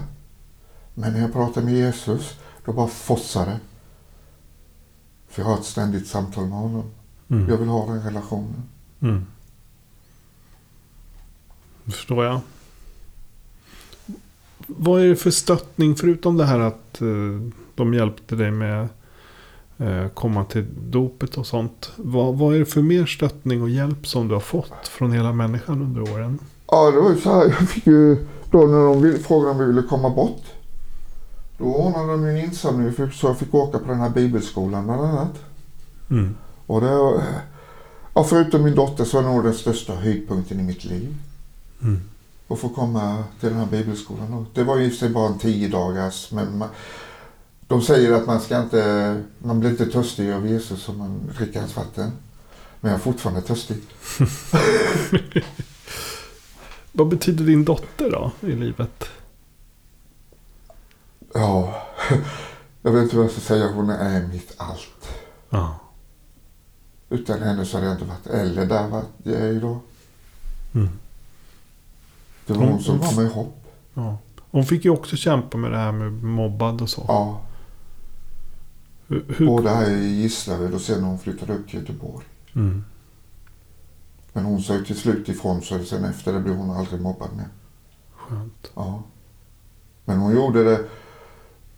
Men 0.95 1.13
när 1.13 1.21
jag 1.21 1.33
pratar 1.33 1.63
med 1.63 1.75
Jesus, 1.75 2.39
då 2.65 2.73
bara 2.73 2.89
fossar 2.89 3.47
det. 3.47 3.61
För 5.29 5.43
jag 5.43 5.49
har 5.49 5.59
ett 5.59 5.65
ständigt 5.65 6.07
samtal 6.07 6.47
med 6.47 6.59
honom. 6.59 6.91
Mm. 7.29 7.49
Jag 7.49 7.57
vill 7.57 7.69
ha 7.69 7.87
den 7.87 8.03
relationen. 8.03 8.63
Mm. 9.01 9.27
Det 11.85 11.93
förstår 11.93 12.25
jag. 12.25 12.41
Vad 14.67 15.03
är 15.03 15.09
det 15.09 15.17
för 15.17 15.31
stöttning 15.31 15.97
förutom 15.97 16.37
det 16.37 16.45
här 16.45 16.59
att 16.59 17.01
eh, 17.01 17.51
de 17.75 17.95
hjälpte 17.95 18.37
dig 18.37 18.51
med 18.51 18.89
komma 20.15 20.45
till 20.45 20.67
dopet 20.91 21.39
och 21.39 21.47
sånt. 21.47 21.91
Vad, 21.97 22.35
vad 22.39 22.55
är 22.55 22.59
det 22.59 22.67
för 22.67 22.83
mer 22.83 23.07
stöttning 23.07 23.63
och 23.63 23.71
hjälp 23.71 24.07
som 24.07 24.29
du 24.29 24.35
har 24.35 24.41
fått 24.41 24.89
från 24.89 25.13
hela 25.13 25.33
människan 25.33 25.83
under 25.83 26.13
åren? 26.15 26.39
Ja, 26.67 26.91
det 26.91 27.01
var 27.01 27.11
ju 27.11 27.21
så 27.21 27.31
här. 27.35 27.45
Jag 27.45 27.69
fick 27.69 27.87
ju, 27.87 28.27
då 28.51 28.59
när 28.59 28.85
de 28.85 29.03
ville, 29.03 29.19
frågade 29.19 29.51
om 29.51 29.59
vi 29.59 29.65
ville 29.65 29.83
komma 29.83 30.11
bort. 30.11 30.43
Då 31.59 31.65
ordnade 31.65 32.13
de 32.13 32.25
ju 32.25 32.31
en 32.31 32.45
insamling 32.45 32.93
så 33.13 33.27
jag 33.27 33.39
fick 33.39 33.55
åka 33.55 33.79
på 33.79 33.85
den 33.89 34.01
här 34.01 34.11
bibelskolan 34.11 34.85
bland 34.87 35.01
annat. 35.03 35.33
Mm. 36.11 36.35
Och 36.67 36.81
det, 36.81 36.97
var- 36.97 37.23
ja, 38.15 38.25
förutom 38.25 38.63
min 38.65 38.75
dotter 38.75 39.05
så 39.05 39.21
det 39.21 39.27
nog 39.29 39.45
den 39.45 39.55
största 39.55 39.95
höjdpunkten 39.95 40.61
i 40.61 40.63
mitt 40.63 40.85
liv. 40.85 41.15
Mm. 41.83 42.01
och 42.49 42.59
få 42.59 42.69
komma 42.69 43.25
till 43.41 43.49
den 43.49 43.59
här 43.59 43.67
bibelskolan. 43.67 44.47
Det 44.55 44.65
var 44.65 44.77
ju 44.77 44.85
i 44.85 44.91
sig 44.91 45.09
bara 45.11 45.27
en 45.27 45.39
tio 45.39 45.69
dagars 45.69 46.31
men 46.33 46.59
man, 46.59 46.69
De 47.69 47.83
säger 47.83 48.13
att 48.13 48.27
man 48.27 48.41
ska 48.41 48.63
inte, 48.63 49.23
man 49.39 49.61
blir 49.61 49.71
inte 49.71 49.87
törstig 49.87 50.33
av 50.33 50.47
Jesus 50.49 50.89
om 50.89 50.99
man 50.99 51.33
dricker 51.39 51.61
hans 51.61 51.77
vatten. 51.77 52.13
Men 52.81 52.91
jag 52.91 52.99
är 52.99 53.03
fortfarande 53.03 53.43
törstig. 53.43 53.77
Vad 56.93 57.09
betyder 57.09 57.45
din 57.45 57.65
dotter 57.65 58.11
då 58.11 58.31
i 58.41 58.53
livet? 58.53 59.05
Ja, 61.35 61.83
jag 62.83 62.93
vet 62.93 63.03
inte 63.03 63.17
vad 63.17 63.25
jag 63.25 63.33
ska 63.33 63.41
säga. 63.41 63.73
Hon 63.73 63.91
är 63.91 64.27
mitt 64.27 64.55
allt. 64.57 65.09
Ja. 65.51 65.79
Utan 67.11 67.43
henne 67.43 67.67
så 67.67 67.77
hade 67.77 67.87
jag 67.87 67.95
inte 67.97 68.05
varit 68.05 68.27
eller 68.27 68.67
där 68.67 68.89
vart 68.89 69.05
jag 69.23 69.35
är 69.37 69.53
idag. 69.53 69.79
Mm. 70.75 70.89
Det 72.47 72.53
var 72.53 72.61
Hon- 72.61 72.73
hon 72.73 72.83
som 72.83 72.99
var 72.99 73.13
mig 73.13 73.27
hopp. 73.33 73.65
ja. 73.95 74.19
Hon 74.51 74.67
fick 74.67 74.85
ju 74.85 74.91
också 74.91 75.17
kämpa 75.17 75.59
med 75.59 75.71
det 75.71 75.79
här 75.79 75.93
med 75.93 76.13
mobbad 76.25 76.83
och 76.83 76.91
så. 76.91 77.05
Ja, 77.09 77.41
Hur, 79.09 79.25
hur, 79.29 79.47
både 79.47 79.71
här 79.71 79.91
i 79.91 80.23
Gislaved 80.23 80.75
och 80.75 80.81
sen 80.81 81.01
när 81.01 81.09
hon 81.09 81.19
flyttade 81.19 81.55
upp 81.55 81.69
till 81.69 81.81
Göteborg. 81.81 82.27
mm. 82.55 82.85
Men 84.33 84.45
hon 84.45 84.63
sa 84.63 84.75
ju 84.75 84.85
till 84.85 84.97
slut 84.97 85.29
ifrån 85.29 85.63
så 85.63 85.79
sen 85.85 86.05
efter 86.05 86.33
det 86.33 86.41
blev 86.41 86.55
hon 86.57 86.71
aldrig 86.71 87.01
mobbad 87.01 87.29
mer. 87.37 87.49
Skönt. 88.13 88.71
Ja. 88.75 89.03
Men 90.05 90.19
hon 90.19 90.35
gjorde 90.35 90.65
det. 90.65 90.81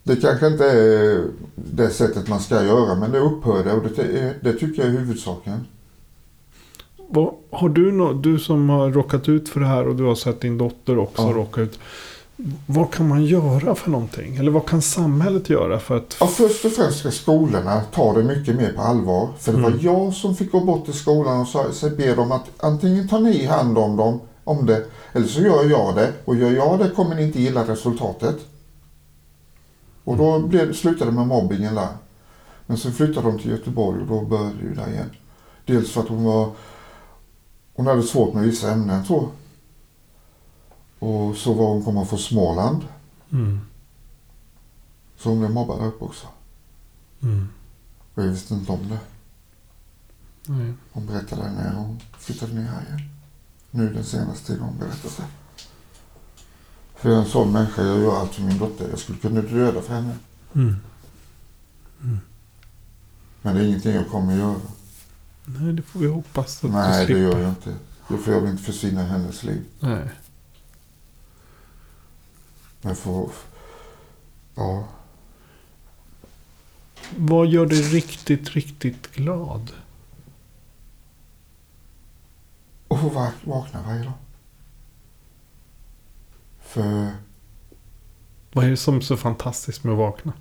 Det 0.03 0.17
kanske 0.17 0.47
inte 0.47 0.65
är 0.65 1.25
det 1.55 1.91
sättet 1.91 2.29
man 2.29 2.41
ska 2.41 2.65
göra 2.65 2.95
men 2.95 3.13
det 3.13 3.19
upphörde 3.19 3.73
och 3.73 3.83
det, 3.97 4.35
det 4.43 4.53
tycker 4.53 4.83
jag 4.83 4.95
är 4.95 4.99
huvudsaken. 4.99 5.67
Vad, 7.09 7.35
har 7.51 7.69
du 7.69 7.93
nå, 7.93 8.13
du 8.13 8.39
som 8.39 8.69
har 8.69 8.91
råkat 8.91 9.29
ut 9.29 9.49
för 9.49 9.61
det 9.61 9.67
här 9.67 9.89
och 9.89 9.97
du 9.97 10.05
har 10.05 10.15
sett 10.15 10.41
din 10.41 10.59
dotter 10.59 10.99
också 10.99 11.23
Ja. 11.23 11.33
råka 11.33 11.61
ut. 11.61 11.79
Vad 12.67 12.93
kan 12.93 13.09
man 13.09 13.25
göra 13.25 13.75
för 13.75 13.91
någonting? 13.91 14.37
Eller 14.37 14.51
vad 14.51 14.67
kan 14.67 14.83
samhället 14.83 15.51
göra 15.51 15.79
för 15.79 15.97
att... 15.97 16.17
Ja, 16.21 16.27
först 16.27 16.65
och 16.65 16.73
främst 16.73 16.99
ska 16.99 17.11
skolorna 17.11 17.81
ta 17.95 18.13
det 18.13 18.23
mycket 18.25 18.57
mer 18.57 18.73
på 18.73 18.83
allvar. 18.83 19.29
För 19.39 19.53
det 19.53 19.59
var 19.63 19.69
Mm. 19.71 19.81
jag 19.83 20.15
som 20.15 20.37
fick 20.37 20.53
gå 20.53 20.61
bort 20.61 20.85
till 20.85 20.95
skolan 20.95 21.41
och 21.41 21.49
sa- 21.49 21.73
så 21.73 21.91
be 21.91 22.15
dem 22.15 22.33
att 22.33 22.45
antingen 22.59 23.09
tar 23.09 23.21
ni 23.21 23.45
hand 23.47 23.79
om 23.79 23.97
dem 23.97 24.21
om 24.45 24.67
det 24.67 24.85
eller 25.13 25.27
så 25.27 25.41
gör 25.41 25.71
jag 25.71 25.95
det. 25.95 26.13
Och 26.25 26.37
gör 26.37 26.51
jag 26.51 26.79
det 26.79 26.91
kommer 26.91 27.15
ni 27.15 27.23
inte 27.23 27.41
gilla 27.41 27.69
resultatet. 27.69 28.37
Och 30.05 30.17
då 30.17 30.39
blev, 30.39 30.73
slutade 30.75 31.11
det 31.11 31.15
med 31.17 31.27
mobbingen 31.27 31.75
där. 31.75 31.89
Men 32.67 32.77
sen 32.79 32.93
flyttade 32.93 33.27
de 33.31 33.39
till 33.39 33.51
Göteborg 33.51 34.01
och 34.01 34.07
då 34.07 34.21
började 34.21 34.53
det 34.63 34.75
där 34.75 34.89
igen. 34.93 35.11
Dels 35.67 35.91
för 35.93 36.01
att 36.01 36.09
hon 36.09 36.25
var 36.25 36.51
hon 37.75 37.87
hade 37.87 38.03
svårt 38.03 38.35
med 38.35 38.45
vissa 38.45 38.71
ämnen 38.71 39.05
så. 39.05 39.29
Och 41.01 41.37
så 41.37 41.55
var 41.55 41.67
hon 41.67 41.85
komma 41.85 42.05
från 42.05 42.19
Småland. 42.19 42.83
Mm. 43.33 43.61
Så 45.17 45.29
hon 45.29 45.39
blev 45.39 45.51
mobbad 45.51 45.81
där 45.81 45.87
uppe 45.87 46.05
också. 46.05 46.27
Mm. 47.23 47.49
Och 48.15 48.23
jag 48.23 48.29
visste 48.29 48.55
inte 48.55 48.73
om 48.73 48.89
det. 48.89 48.99
Nej. 50.53 50.75
Hon 50.93 51.07
berättade 51.07 51.51
när 51.53 51.75
hon 51.75 52.01
flyttade 52.19 52.53
ner 52.53 52.63
här 52.65 52.83
igen. 52.87 53.01
Nu 53.71 53.93
den 53.95 54.05
senaste 54.05 54.47
tiden 54.47 54.63
hon 54.63 54.79
berättade 54.79 55.15
det. 55.17 55.25
För 56.95 57.09
jag 57.09 57.19
är 57.19 57.23
en 57.23 57.29
sån 57.31 57.53
människa, 57.53 57.83
jag 57.83 58.01
gör 58.01 58.21
allt 58.21 58.35
för 58.35 58.43
min 58.43 58.59
dotter. 58.59 58.89
Jag 58.91 58.99
skulle 58.99 59.19
kunna 59.19 59.43
döda 59.43 59.83
för 59.83 59.95
henne. 59.95 60.15
Mm. 60.55 60.77
Men 63.43 63.55
det 63.55 63.61
är 63.61 63.67
ingenting 63.67 63.95
jag 63.95 64.09
kommer 64.09 64.37
göra. 64.37 64.61
Nej, 65.45 65.73
det 65.73 65.83
får 65.83 66.01
vi 66.01 66.07
hoppas 66.07 66.65
att 66.65 66.71
Nej, 66.71 66.93
du 66.93 67.01
det 67.01 67.07
slipper. 67.07 67.21
gör 67.21 67.41
jag 67.41 67.51
inte. 67.51 67.75
Då 68.09 68.17
får 68.17 68.35
jag 68.35 68.41
väl 68.41 68.51
inte 68.51 68.63
försvinna 68.63 69.03
hennes 69.03 69.43
liv. 69.43 69.65
Nej. 69.81 70.09
Men 72.83 72.97
får... 72.97 73.31
Ja. 74.55 74.85
Vad 77.17 77.47
gör 77.47 77.67
dig 77.67 77.83
riktigt, 77.83 78.51
riktigt 78.51 79.13
glad? 79.13 79.71
Och 82.89 83.01
få 83.01 83.09
vak- 83.09 83.45
vakna 83.45 83.83
varje 83.87 84.03
dag. 84.05 84.13
För 86.61 87.11
Vad 88.53 88.65
är 88.65 88.71
det 88.71 88.77
som 88.77 88.97
är 88.97 89.01
så 89.01 89.17
fantastiskt 89.17 89.85
med 89.85 89.93
att 89.93 89.99
vakna? 89.99 90.33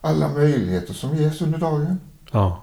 alla 0.00 0.28
möjligheter 0.28 0.94
som 0.94 1.16
ges 1.16 1.40
under 1.42 1.58
dagen. 1.58 2.00
Ja. 2.30 2.62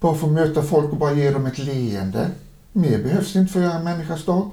Bara 0.00 0.14
få 0.14 0.26
möta 0.26 0.62
folk 0.62 0.92
och 0.92 0.96
bara 0.98 1.12
ge 1.12 1.30
dem 1.30 1.46
ett 1.46 1.58
leende. 1.58 2.30
Mer 2.72 3.02
behövs 3.02 3.36
inte 3.36 3.52
för 3.52 3.60
att 3.60 3.64
göra 3.66 3.78
en 3.78 3.84
människas 3.84 4.24
dag. 4.24 4.50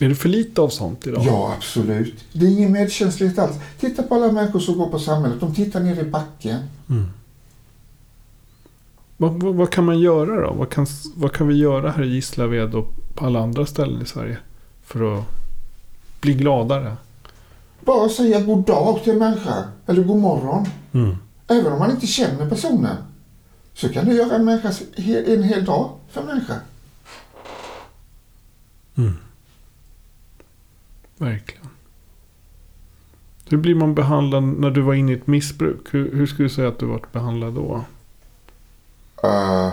Är 0.00 0.08
det 0.08 0.14
för 0.14 0.28
lite 0.28 0.60
av 0.60 0.68
sånt 0.68 1.06
idag? 1.06 1.22
Ja, 1.26 1.54
absolut. 1.56 2.24
Det 2.32 2.46
är 2.46 2.50
ingen 2.50 2.72
medkänslighet 2.72 3.38
alls. 3.38 3.56
Titta 3.80 4.02
på 4.02 4.14
alla 4.14 4.32
människor 4.32 4.60
som 4.60 4.78
går 4.78 4.88
på 4.88 4.98
samhället. 4.98 5.40
De 5.40 5.54
tittar 5.54 5.80
ner 5.80 6.00
i 6.00 6.04
backen. 6.04 6.60
Mm. 6.90 7.06
Vad, 9.16 9.42
vad, 9.42 9.54
vad 9.54 9.70
kan 9.70 9.84
man 9.84 9.98
göra 9.98 10.40
då? 10.46 10.52
Vad 10.52 10.70
kan, 10.70 10.86
vad 11.14 11.32
kan 11.32 11.48
vi 11.48 11.54
göra 11.54 11.90
här 11.90 12.02
i 12.02 12.08
Gislaved 12.08 12.74
och 12.74 12.94
på 13.14 13.26
alla 13.26 13.40
andra 13.40 13.66
ställen 13.66 14.02
i 14.02 14.06
Sverige? 14.06 14.38
För 14.84 15.18
att 15.18 15.24
bli 16.20 16.34
gladare? 16.34 16.96
Bara 17.80 18.08
säga 18.08 18.40
god 18.40 18.64
dag 18.64 19.02
till 19.04 19.12
en 19.12 19.18
människa. 19.18 19.64
Eller 19.86 20.02
god 20.02 20.18
morgon. 20.18 20.66
Mm. 20.92 21.16
Även 21.48 21.72
om 21.72 21.78
man 21.78 21.90
inte 21.90 22.06
känner 22.06 22.48
personen. 22.48 22.96
Så 23.74 23.88
kan 23.88 24.04
det 24.04 24.14
göra 24.14 24.36
en, 24.36 24.44
människas, 24.44 24.82
en 25.26 25.42
hel 25.42 25.64
dag 25.64 25.90
för 26.10 26.20
en 26.20 26.26
människa. 26.26 26.54
Mm. 28.96 29.14
Verkligen. 31.18 31.66
Hur 33.48 33.58
blir 33.58 33.74
man 33.74 33.94
behandlad 33.94 34.42
när 34.42 34.70
du 34.70 34.80
var 34.80 34.94
inne 34.94 35.12
i 35.12 35.14
ett 35.14 35.26
missbruk? 35.26 35.94
Hur, 35.94 36.12
hur 36.12 36.26
skulle 36.26 36.48
du 36.48 36.54
säga 36.54 36.68
att 36.68 36.78
du 36.78 36.86
varit 36.86 37.12
behandlad 37.12 37.54
då? 37.54 37.84
Uh, 39.24 39.72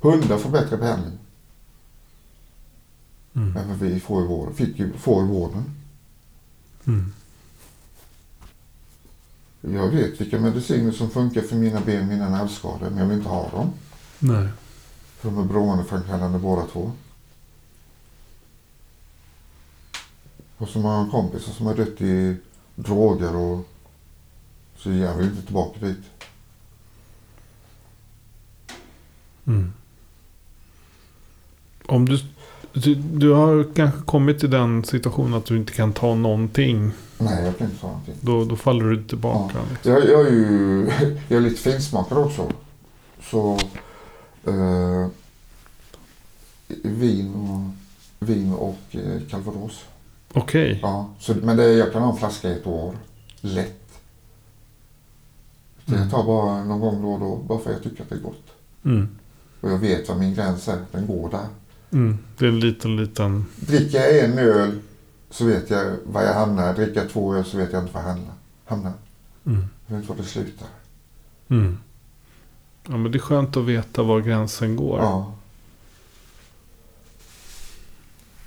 hundar 0.00 0.38
får 0.38 0.50
bättre 0.50 0.76
behandling 0.76 1.18
Mm. 3.36 3.56
än 3.56 3.68
vad 3.68 3.78
vi 3.78 4.00
får 4.00 4.24
i 4.24 4.26
vården. 4.26 4.54
Fick 4.54 4.78
ju, 4.78 4.92
får 4.92 5.24
i 5.24 5.26
vården. 5.28 5.64
Mm. 6.86 7.12
Jag 9.60 9.88
vet 9.88 10.20
vilka 10.20 10.38
mediciner 10.40 10.92
som 10.92 11.10
funkar 11.10 11.40
för 11.42 11.56
mina 11.56 11.80
ben, 11.80 12.08
mina 12.08 12.28
nervskador. 12.28 12.90
Men 12.90 12.98
jag 12.98 13.06
vill 13.06 13.16
inte 13.18 13.28
ha 13.28 13.50
dem. 13.50 13.72
Nej. 14.18 14.48
För 15.18 15.30
de 15.30 15.38
är 15.38 15.44
beroendeframkallande 15.44 16.38
båda 16.38 16.66
två. 16.66 16.92
Och 20.58 20.68
så 20.68 20.78
många 20.78 21.10
kompisar 21.10 21.52
som 21.52 21.66
har 21.66 21.74
dött 21.74 22.00
i 22.00 22.36
droger 22.74 23.36
och 23.36 23.68
så 24.76 24.90
jag 24.90 25.14
vill 25.14 25.26
inte 25.26 25.42
tillbaka 25.42 25.86
dit. 25.86 25.98
Mm. 29.46 29.72
Om 31.86 32.08
du, 32.08 32.18
du... 32.72 32.94
Du 32.94 33.32
har 33.32 33.74
kanske 33.74 34.00
kommit 34.00 34.40
till 34.40 34.50
den 34.50 34.84
situationen 34.84 35.34
att 35.34 35.44
du 35.44 35.56
inte 35.56 35.72
kan 35.72 35.92
ta 35.92 36.14
någonting. 36.14 36.92
Nej, 37.18 37.44
jag 37.44 37.58
kan 37.58 37.66
inte 37.66 37.80
ta 37.80 37.86
någonting. 37.86 38.14
Då, 38.20 38.44
då 38.44 38.56
faller 38.56 38.84
du 38.84 39.04
tillbaka. 39.04 39.58
Liksom. 39.70 39.92
Jag, 39.92 40.08
jag 40.08 40.26
är 40.26 40.32
ju 40.32 40.86
jag 41.28 41.36
är 41.36 41.40
lite 41.40 41.60
finsmakare 41.60 42.18
också. 42.18 42.52
Så 43.22 43.58
eh, 44.44 45.06
vin 46.82 47.34
och, 47.34 48.26
vin 48.26 48.52
och 48.52 48.78
eh, 48.90 49.20
calvados. 49.30 49.84
Okej. 50.32 50.78
Ja, 50.82 51.10
så, 51.18 51.34
men 51.34 51.56
det, 51.56 51.72
jag 51.72 51.92
kan 51.92 52.02
ha 52.02 52.10
en 52.12 52.16
flaska 52.16 52.48
i 52.48 52.52
ett 52.52 52.66
år. 52.66 52.94
Lätt. 53.40 53.82
Så 55.86 55.92
Mm. 55.92 56.02
Jag 56.02 56.10
tar 56.10 56.24
bara 56.24 56.64
någon 56.64 56.80
gång 56.80 57.02
då 57.02 57.12
och 57.12 57.20
då, 57.20 57.36
bara 57.36 57.58
för 57.58 57.70
att 57.70 57.76
jag 57.76 57.82
tycker 57.82 58.02
att 58.02 58.08
det 58.08 58.14
är 58.14 58.20
gott. 58.20 58.44
Mm. 58.84 59.08
Och 59.60 59.70
jag 59.70 59.78
vet 59.78 60.08
vad 60.08 60.18
min 60.18 60.34
gräns 60.34 60.68
är, 60.68 60.78
den 60.92 61.06
går 61.06 61.30
där. 61.30 61.46
Mm. 61.90 62.18
Det 62.38 62.44
är 62.44 62.48
en 62.48 62.60
liten, 62.60 62.96
liten... 62.96 63.44
Dricker 63.56 63.98
jag 63.98 64.18
en 64.18 64.38
öl 64.38 64.78
så 65.30 65.44
vet 65.44 65.70
jag 65.70 65.96
var 66.04 66.22
jag 66.22 66.34
hamnar. 66.34 66.74
Dricker 66.74 67.00
jag 67.00 67.10
två 67.10 67.34
öl 67.34 67.44
så 67.44 67.56
vet 67.56 67.72
jag 67.72 67.82
inte 67.82 67.94
var 67.94 68.00
jag 68.00 68.08
hamnar. 68.08 68.34
hamnar. 68.64 68.92
Mm. 69.46 69.64
Jag 69.86 69.96
vet 69.96 70.02
inte 70.02 70.12
var 70.12 70.22
det 70.22 70.28
slutar. 70.28 70.68
Mm. 71.48 71.78
Ja, 72.88 72.96
men 72.96 73.12
det 73.12 73.18
är 73.18 73.20
skönt 73.20 73.56
att 73.56 73.64
veta 73.64 74.02
var 74.02 74.20
gränsen 74.20 74.76
går. 74.76 74.98
Ja. 74.98 75.32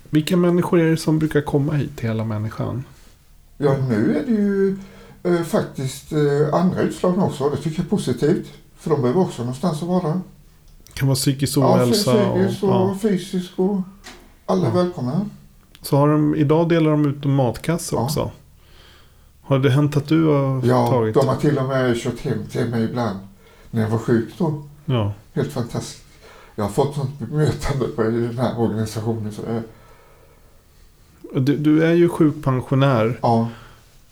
Vilka 0.09 0.37
människor 0.37 0.79
är 0.79 0.89
det 0.91 0.97
som 0.97 1.19
brukar 1.19 1.41
komma 1.41 1.73
hit 1.73 1.97
till 1.97 2.07
hela 2.07 2.23
människan? 2.25 2.83
ja, 3.57 3.75
nu 3.89 4.15
är 4.17 4.25
det 4.25 4.31
ju 4.41 4.77
eh, 5.23 5.43
faktiskt 5.43 6.11
eh, 6.11 6.53
andra 6.53 6.81
utslagna 6.81 7.25
också. 7.25 7.49
Det 7.49 7.57
tycker 7.57 7.77
jag 7.77 7.85
är 7.85 7.89
positivt. 7.89 8.47
För 8.77 8.89
de 8.89 9.01
behöver 9.01 9.21
också 9.21 9.41
någonstans 9.41 9.81
att 9.81 9.87
vara. 9.87 10.21
Det 10.87 10.93
kan 10.93 11.07
vara 11.07 11.15
psykisk 11.15 11.57
Ja, 11.57 11.75
ohälsa. 11.75 12.13
psykiskt 12.13 12.63
och, 12.63 12.69
ja. 12.69 12.97
fysiskt 13.01 13.51
och 13.59 13.81
alla 14.45 14.65
Ja. 14.67 14.71
välkomna. 14.73 15.25
Så 15.81 15.97
har 15.97 16.07
de, 16.09 16.35
idag 16.35 16.69
delar 16.69 16.91
de 16.91 17.05
ut 17.05 17.25
en 17.25 17.35
matkasse 17.35 17.95
Ja. 17.95 18.01
också. 18.03 18.31
Har 19.41 19.59
det 19.59 19.69
hänt 19.69 19.97
att 19.97 20.07
du 20.07 20.25
har 20.25 20.65
Ja, 20.65 20.87
tagit? 20.87 21.15
de 21.15 21.27
har 21.27 21.35
till 21.35 21.57
och 21.57 21.65
med 21.67 21.97
kört 21.97 22.19
hem 22.19 22.45
till 22.51 22.69
mig 22.69 22.83
ibland 22.83 23.19
när 23.71 23.81
jag 23.81 23.89
var 23.89 23.97
sjuk 23.97 24.29
då. 24.37 24.63
Ja. 24.85 25.13
Helt 25.33 25.51
fantastiskt. 25.51 26.03
Jag 26.55 26.63
har 26.63 26.71
fått 26.71 26.95
sånt 26.95 27.19
bemötande 27.19 27.85
på 27.87 28.05
i 28.05 28.11
den 28.11 28.37
här 28.39 28.59
organisationen. 28.59 29.31
Så 29.31 29.41
det, 29.41 29.63
Du, 31.33 31.57
du 31.57 31.83
är 31.83 31.93
ju 31.93 32.09
sjukpensionär. 32.09 33.19
Ja, 33.21 33.49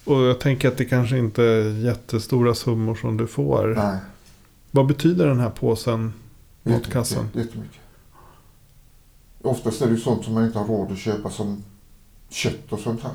Och 0.05 0.21
jag 0.21 0.39
tänker 0.39 0.67
att 0.67 0.77
det 0.77 0.85
kanske 0.85 1.17
inte 1.17 1.43
är 1.43 1.85
jättestora 1.85 2.55
summor 2.55 2.95
som 2.95 3.17
du 3.17 3.27
får. 3.27 3.73
nej. 3.77 3.99
Vad 4.71 4.87
betyder 4.87 5.27
den 5.27 5.39
här 5.39 5.49
påsen? 5.49 6.13
Jättemycket, 6.63 6.87
Matkassan. 6.87 7.29
Jättemycket. 7.33 7.79
Oftast 9.41 9.81
är 9.81 9.85
det 9.87 9.93
ju 9.93 9.99
sånt 9.99 10.25
som 10.25 10.33
man 10.33 10.45
inte 10.45 10.59
har 10.59 10.65
råd 10.65 10.91
att 10.91 10.97
köpa 10.97 11.29
som 11.29 11.63
kött 12.29 12.71
och 12.71 12.79
sånt 12.79 13.03
här. 13.03 13.11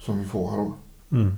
Som 0.00 0.18
vi 0.18 0.24
får 0.24 0.50
här 0.50 0.56
då. 0.56 0.74
Mm. 1.16 1.36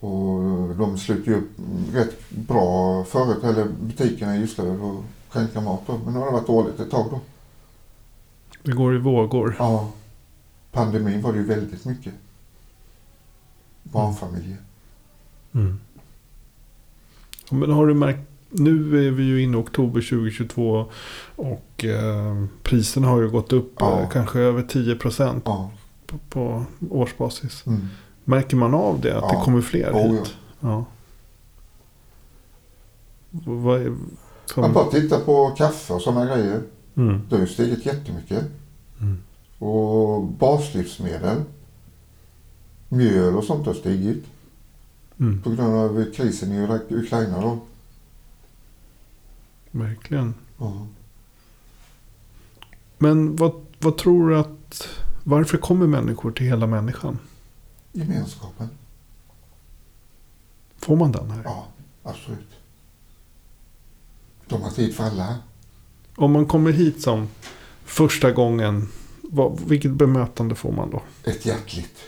Och 0.00 0.76
de 0.76 0.98
sluter 0.98 1.30
ju 1.30 1.36
upp 1.36 1.50
rätt 1.92 2.30
bra 2.30 3.04
förut, 3.04 3.44
eller 3.44 3.66
butikerna 3.80 4.36
i 4.36 4.40
Gislaved 4.40 4.80
och 4.80 5.04
skänka 5.28 5.60
mat 5.60 5.80
då. 5.86 6.00
Men 6.04 6.12
nu 6.14 6.18
har 6.18 6.26
det 6.26 6.32
varit 6.32 6.46
dåligt 6.46 6.80
ett 6.80 6.90
tag 6.90 7.06
då. 7.10 7.20
Det 8.62 8.72
går 8.72 8.94
i 8.94 8.98
vågor. 8.98 9.56
Ja. 9.58 9.90
Pandemin 10.72 11.22
var 11.22 11.32
det 11.32 11.38
ju 11.38 11.44
väldigt 11.44 11.84
mycket. 11.84 12.14
Barnfamiljer. 13.82 14.56
Mm. 15.52 15.80
Men 17.50 17.70
har 17.72 17.86
du 17.86 17.94
märkt, 17.94 18.20
nu 18.48 19.06
är 19.06 19.10
vi 19.10 19.22
ju 19.22 19.42
inne 19.42 19.56
i 19.58 19.60
oktober 19.60 20.00
2022 20.00 20.86
och 21.36 21.84
eh, 21.84 22.44
priserna 22.62 23.08
har 23.08 23.20
ju 23.20 23.28
gått 23.30 23.52
upp 23.52 23.72
Ja. 23.78 24.00
eh, 24.00 24.08
kanske 24.10 24.38
över 24.38 24.62
10 24.62 24.96
procent 24.96 25.42
Ja. 25.46 25.70
på, 26.06 26.18
på 26.28 26.64
årsbasis. 26.90 27.66
Mm. 27.66 27.88
Märker 28.24 28.56
man 28.56 28.74
av 28.74 29.00
det? 29.00 29.16
Att 29.18 29.24
Ja. 29.32 29.38
det 29.38 29.44
kommer 29.44 29.60
fler 29.60 29.92
Oh, 29.92 30.12
hit? 30.12 30.34
Ja. 30.60 30.84
Vad 33.30 33.80
är, 33.80 33.96
som, 34.46 34.60
Man 34.60 34.72
bara 34.72 34.90
titta 34.90 35.20
på 35.20 35.50
kaffe 35.50 35.92
och 35.92 36.02
sådana 36.02 36.26
grejer. 36.36 36.62
Mm. 37.08 37.20
Det 37.28 37.34
har 37.34 37.40
ju 37.40 37.48
stigit 37.48 37.86
jättemycket. 37.86 38.44
Mm. 39.00 39.22
Och 39.58 40.24
baslivsmedel. 40.24 41.42
Mjöl 42.88 43.36
och 43.36 43.44
sånt 43.44 43.66
har 43.66 43.74
stigit. 43.74 44.24
Mm. 45.20 45.42
På 45.42 45.50
grund 45.50 45.74
av 45.74 46.12
krisen 46.12 46.52
i 46.52 46.94
Ukraina 46.94 47.40
då. 47.40 47.58
Verkligen. 49.70 50.34
Ja. 50.58 50.86
Men 52.98 53.36
vad, 53.36 53.52
vad 53.78 53.98
tror 53.98 54.28
du 54.28 54.38
att... 54.38 54.88
Varför 55.24 55.58
kommer 55.58 55.86
människor 55.86 56.32
till 56.32 56.46
hela 56.46 56.66
människan? 56.66 57.18
Gemenskapen. 57.92 58.68
Får 60.78 60.96
man 60.96 61.12
den 61.12 61.30
här? 61.30 61.42
Ja, 61.44 61.66
absolut. 62.02 62.48
De 64.48 64.62
har 64.62 64.70
tid 64.70 64.94
för 64.94 65.04
alla. 65.04 65.38
Om 66.16 66.32
man 66.32 66.46
kommer 66.46 66.72
hit 66.72 67.02
som 67.02 67.28
första 67.84 68.32
gången, 68.32 68.88
vad, 69.22 69.60
vilket 69.66 69.90
bemötande 69.90 70.54
får 70.54 70.72
man 70.72 70.90
då? 70.90 71.02
Ett 71.30 71.46
hjärtligt. 71.46 71.98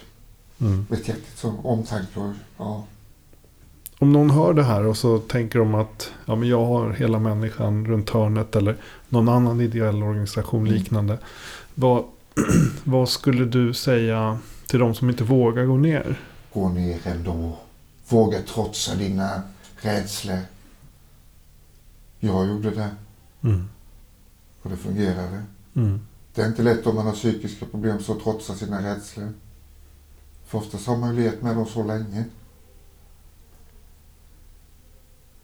Mm. 0.60 0.86
Ett 0.90 1.08
hjärtligt 1.08 1.38
som 1.38 1.66
omtanke 1.66 2.32
ja. 2.58 2.84
Om 3.98 4.12
någon 4.12 4.30
hör 4.30 4.52
det 4.54 4.62
här 4.62 4.86
och 4.86 4.96
så 4.96 5.18
tänker 5.18 5.58
de 5.58 5.74
att 5.74 6.12
ja, 6.26 6.34
men 6.36 6.48
jag 6.48 6.64
har 6.66 6.90
hela 6.90 7.18
människan 7.18 7.86
runt 7.86 8.10
hörnet 8.10 8.56
eller 8.56 8.76
någon 9.08 9.28
annan 9.28 9.60
ideell 9.60 10.02
organisation 10.02 10.60
Mm. 10.60 10.72
liknande. 10.74 11.18
Vad, 11.74 12.04
vad 12.84 13.08
skulle 13.08 13.44
du 13.44 13.74
säga 13.74 14.38
till 14.66 14.78
de 14.78 14.94
som 14.94 15.10
inte 15.10 15.24
vågar 15.24 15.64
gå 15.64 15.76
ner? 15.76 16.20
Gå 16.52 16.68
ner 16.68 16.98
ändå. 17.04 17.56
Våga 18.08 18.42
trotsa 18.42 18.94
dina 18.94 19.42
rädslor. 19.76 20.38
Jag 22.20 22.46
gjorde 22.48 22.70
det 22.70 22.88
Mm. 23.44 23.68
Och 24.62 24.70
det 24.70 24.76
fungerade. 24.76 25.42
Mm. 25.74 26.00
Det 26.34 26.42
är 26.42 26.46
inte 26.48 26.62
lätt 26.62 26.86
om 26.86 26.94
man 26.94 27.06
har 27.06 27.12
psykiska 27.12 27.66
problem 27.66 28.02
så 28.02 28.12
att 28.12 28.20
trotsa 28.22 28.54
sina 28.54 28.82
rädslor. 28.94 29.32
För 30.46 30.58
oftast 30.58 30.86
har 30.86 30.96
man 30.96 31.14
ju 31.16 31.22
levt 31.22 31.42
med 31.42 31.56
dem 31.56 31.66
så 31.66 31.84
länge. 31.84 32.24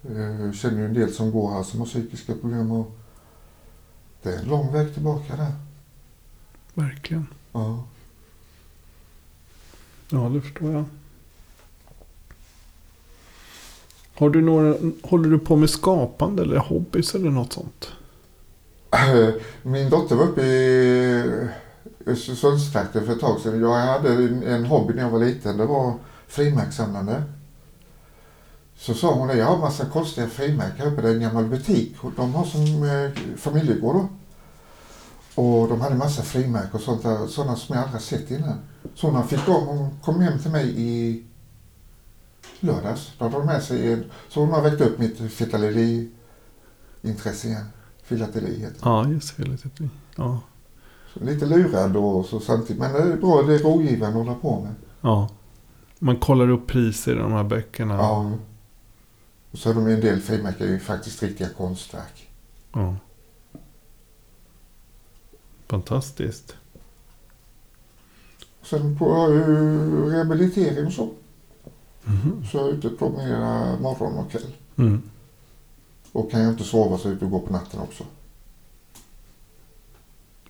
Eh, 0.02 0.40
Jag 0.40 0.54
känner 0.54 0.78
ju 0.78 0.84
en 0.86 0.94
del 0.94 1.12
som 1.12 1.30
går 1.30 1.50
här 1.52 1.62
som 1.62 1.80
har 1.80 1.86
psykiska 1.86 2.34
problem 2.34 2.70
och 2.72 2.96
det 4.22 4.34
är 4.34 4.38
en 4.38 4.48
lång 4.48 4.72
väg 4.72 4.94
tillbaka 4.94 5.36
där. 5.36 5.52
Verkligen. 6.74 7.26
Ja. 7.52 7.84
Ja, 10.10 10.28
det 10.28 10.40
förstår 10.40 10.72
jag. 10.72 10.84
Har 14.14 14.30
du 14.30 14.40
några, 14.42 14.74
håller 15.02 15.30
du 15.30 15.38
på 15.38 15.56
med 15.56 15.70
skapande 15.70 16.42
eller 16.42 16.56
hobbys 16.58 17.14
eller 17.14 17.30
något 17.30 17.52
sånt? 17.52 17.92
Eh, 18.90 19.28
min 19.62 19.90
dotter 19.90 20.16
var 20.16 20.24
uppe 20.24 20.42
i 20.42 21.18
eh, 21.18 21.24
Östersundstrakten 22.12 23.06
för 23.06 23.12
ett 23.12 23.20
tag 23.20 23.40
sedan. 23.40 23.60
Jag 23.60 23.74
hade 23.74 24.12
en- 24.12 24.42
en 24.42 24.64
hobby 24.66 24.94
när 24.94 25.02
jag 25.02 25.10
var 25.10 25.18
liten. 25.18 25.56
Det 25.56 25.66
var 25.66 25.94
frimärkssamlande. 26.26 27.22
Så 28.76 28.94
sa 28.94 29.14
hon 29.14 29.38
jag 29.38 29.46
har 29.46 29.58
massa 29.58 29.84
konstiga 29.84 30.26
frimärken 30.28 30.76
här 30.78 30.86
uppe. 30.92 31.02
Det 31.02 31.08
är 31.08 31.14
en 31.14 31.20
gammal 31.20 31.44
butik. 31.46 31.96
De 32.16 32.34
har 32.34 32.44
som 32.44 32.82
eh, 32.84 33.10
familjegård 33.36 33.94
då. 33.96 34.08
Och 35.42 35.68
de 35.68 35.80
hade 35.80 35.94
massa 35.94 36.22
frimärken 36.22 36.70
och 36.72 36.80
sånt 36.80 37.02
där, 37.02 37.26
sådana 37.26 37.56
som 37.56 37.74
jag 37.74 37.84
aldrig 37.84 38.02
sett 38.02 38.30
innan. 38.30 38.58
Så 38.94 39.10
hon 39.10 39.28
fick 39.28 39.46
dem, 39.46 39.66
hon 39.66 39.98
kom 40.04 40.20
hem 40.20 40.38
till 40.38 40.50
mig 40.50 40.74
i 40.76 41.24
lördags. 42.60 43.12
Då 43.18 43.24
hade 43.24 43.36
de 43.36 43.46
med 43.46 43.62
sig 43.62 43.92
en, 43.92 44.04
så 44.28 44.40
hon 44.40 44.50
har 44.50 44.62
väckt 44.62 44.80
upp 44.80 44.98
mitt 44.98 45.18
filateri-intresse 45.32 47.48
igen. 47.48 47.64
Heter 48.08 48.40
det. 48.40 48.72
Ja, 48.82 49.08
just. 49.08 49.38
Lite, 49.38 49.68
ja. 50.16 50.40
Så 51.14 51.24
lite 51.24 51.46
lurad 51.46 51.90
då 51.92 52.22
så 52.22 52.40
samtidigt. 52.40 52.80
Men 52.80 52.92
det 52.92 52.98
är 52.98 53.16
bra, 53.16 53.42
det 53.42 53.54
är 53.54 53.58
rogivande 53.58 54.06
att 54.20 54.26
hålla 54.26 54.34
på 54.34 54.60
med. 54.60 54.74
ja. 55.00 55.28
Man 56.00 56.16
kollar 56.16 56.48
upp 56.50 56.66
priser 56.66 57.12
i 57.12 57.18
de 57.18 57.32
här 57.32 57.44
böckerna. 57.44 57.94
Ja. 57.94 58.32
Och 59.50 59.58
så 59.58 59.68
har 59.68 59.74
de 59.74 59.86
en 59.86 60.00
del 60.00 60.20
frimärken 60.20 60.66
ju 60.66 60.78
faktiskt 60.78 61.22
riktiga 61.22 61.48
konstverk. 61.48 62.28
Ja. 62.72 62.96
Fantastiskt. 65.68 66.56
Sen 68.62 68.98
på 68.98 69.08
jag 69.08 69.30
ju 69.30 70.10
rehabilitering 70.10 70.86
och 70.86 70.92
så. 70.92 71.08
Mhm. 72.04 72.44
Så 72.50 72.56
jag 72.58 72.68
är 72.68 72.72
ute 72.72 72.88
och 72.88 72.98
promenerar 72.98 73.78
morgon 73.80 74.14
och 74.18 74.30
kväll. 74.30 74.54
Mm. 74.76 75.02
Och 76.18 76.30
kan 76.30 76.40
jag 76.40 76.52
inte 76.52 76.64
sova 76.64 76.98
så 76.98 77.04
är 77.08 77.10
jag 77.10 77.16
ute 77.16 77.24
och 77.24 77.30
går 77.30 77.40
på 77.40 77.52
natten 77.52 77.80
också. 77.80 78.04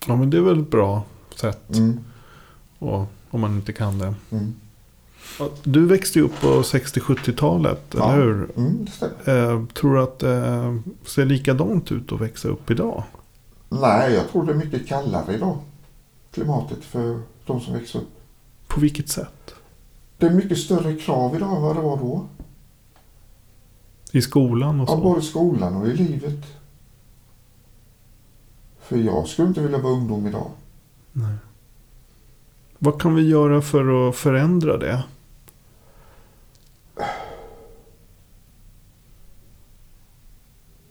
Ja, 0.07 0.15
men 0.15 0.29
det 0.29 0.37
är 0.37 0.41
väl 0.41 0.59
ett 0.61 0.71
bra 0.71 1.03
sätt. 1.35 1.75
Mm. 1.75 1.99
Och, 2.79 3.05
om 3.29 3.41
man 3.41 3.55
inte 3.55 3.73
kan 3.73 3.99
det. 3.99 4.13
Mm. 4.31 4.55
Du 5.63 5.85
växte 5.85 6.19
ju 6.19 6.25
upp 6.25 6.41
på 6.41 6.47
60-70-talet, 6.47 7.81
Ja. 7.97 8.13
eller 8.13 8.23
hur? 8.23 8.49
Mm, 8.57 8.85
det 8.85 8.91
stämmer. 8.91 9.51
Eh, 9.53 9.65
tror 9.65 9.95
du 9.95 10.01
att 10.01 10.19
det 10.19 10.35
eh, 10.47 10.75
ser 11.05 11.25
likadant 11.25 11.91
ut 11.91 12.11
att 12.11 12.21
växa 12.21 12.47
upp 12.47 12.71
idag? 12.71 13.03
Nej, 13.69 14.13
jag 14.13 14.29
tror 14.29 14.45
det 14.45 14.51
är 14.51 14.55
mycket 14.57 14.87
kallare 14.87 15.33
idag. 15.33 15.57
Klimatet 16.31 16.83
för 16.83 17.21
de 17.45 17.61
som 17.61 17.73
växer 17.73 17.99
upp. 17.99 18.09
På 18.67 18.79
vilket 18.79 19.09
sätt? 19.09 19.53
Det 20.17 20.25
är 20.25 20.31
mycket 20.31 20.57
större 20.57 20.95
krav 20.95 21.35
idag 21.35 21.55
än 21.55 21.61
vad 21.61 21.75
det 21.75 21.81
var 21.81 21.97
då. 21.97 22.25
I 24.11 24.21
skolan 24.21 24.79
och 24.79 24.89
Ja, 24.89 24.95
så? 24.95 25.01
både 25.01 25.19
i 25.19 25.23
skolan 25.23 25.75
och 25.75 25.87
i 25.87 25.93
livet. 25.93 26.45
För 28.79 28.97
jag 28.97 29.27
skulle 29.27 29.47
inte 29.47 29.61
vilja 29.61 29.77
vara 29.77 29.93
ungdom 29.93 30.27
idag. 30.27 30.51
Nej. 31.11 31.35
Vad 32.79 33.01
kan 33.01 33.15
vi 33.15 33.27
göra 33.29 33.61
för 33.61 34.09
att 34.09 34.15
förändra 34.15 34.77
det? 34.77 35.03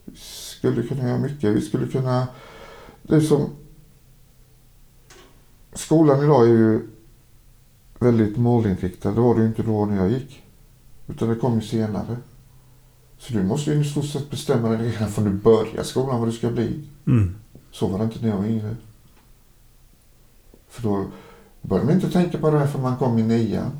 Vi 0.04 0.16
skulle 0.16 0.82
kunna 0.82 1.08
göra 1.08 1.18
mycket. 1.18 1.56
Vi 1.56 1.60
skulle 1.60 1.86
kunna... 1.86 2.26
Det 3.02 3.16
är 3.16 3.20
som... 3.20 3.50
Skolan 5.72 6.22
idag 6.24 6.44
är 6.44 6.52
ju 6.52 6.88
väldigt 7.98 8.36
målinriktad. 8.36 9.10
Det 9.12 9.20
var 9.20 9.34
det 9.34 9.40
ju 9.40 9.46
inte 9.46 9.62
då 9.62 9.86
när 9.86 9.96
jag 9.96 10.10
gick. 10.10 10.42
Utan 11.06 11.28
det 11.28 11.34
kom 11.34 11.54
ju 11.54 11.66
senare. 11.66 12.16
Så 13.18 13.32
du 13.32 13.42
måste 13.42 13.70
ju 13.70 13.80
i 13.80 13.84
stort 13.84 14.06
sett 14.06 14.30
bestämma 14.30 14.68
dig 14.68 14.90
redan 14.92 15.08
från 15.12 15.24
du 15.24 15.30
börjar 15.30 15.82
skolan 15.82 16.20
vad 16.20 16.28
du 16.28 16.32
ska 16.32 16.50
bli. 16.50 16.84
Mm. 17.06 17.34
Så 17.72 17.86
var 17.86 17.98
det 17.98 18.04
inte 18.04 18.18
när 18.20 18.28
jag 18.28 18.36
var 18.36 18.46
yngre. 18.46 18.76
För 20.68 20.82
då 20.82 21.06
började 21.62 21.86
man 21.86 21.94
inte 21.94 22.10
tänka 22.10 22.38
på 22.38 22.50
det 22.50 22.58
här 22.58 22.66
för 22.66 22.78
man 22.78 22.96
kom 22.96 23.18
i 23.18 23.22
nian. 23.22 23.70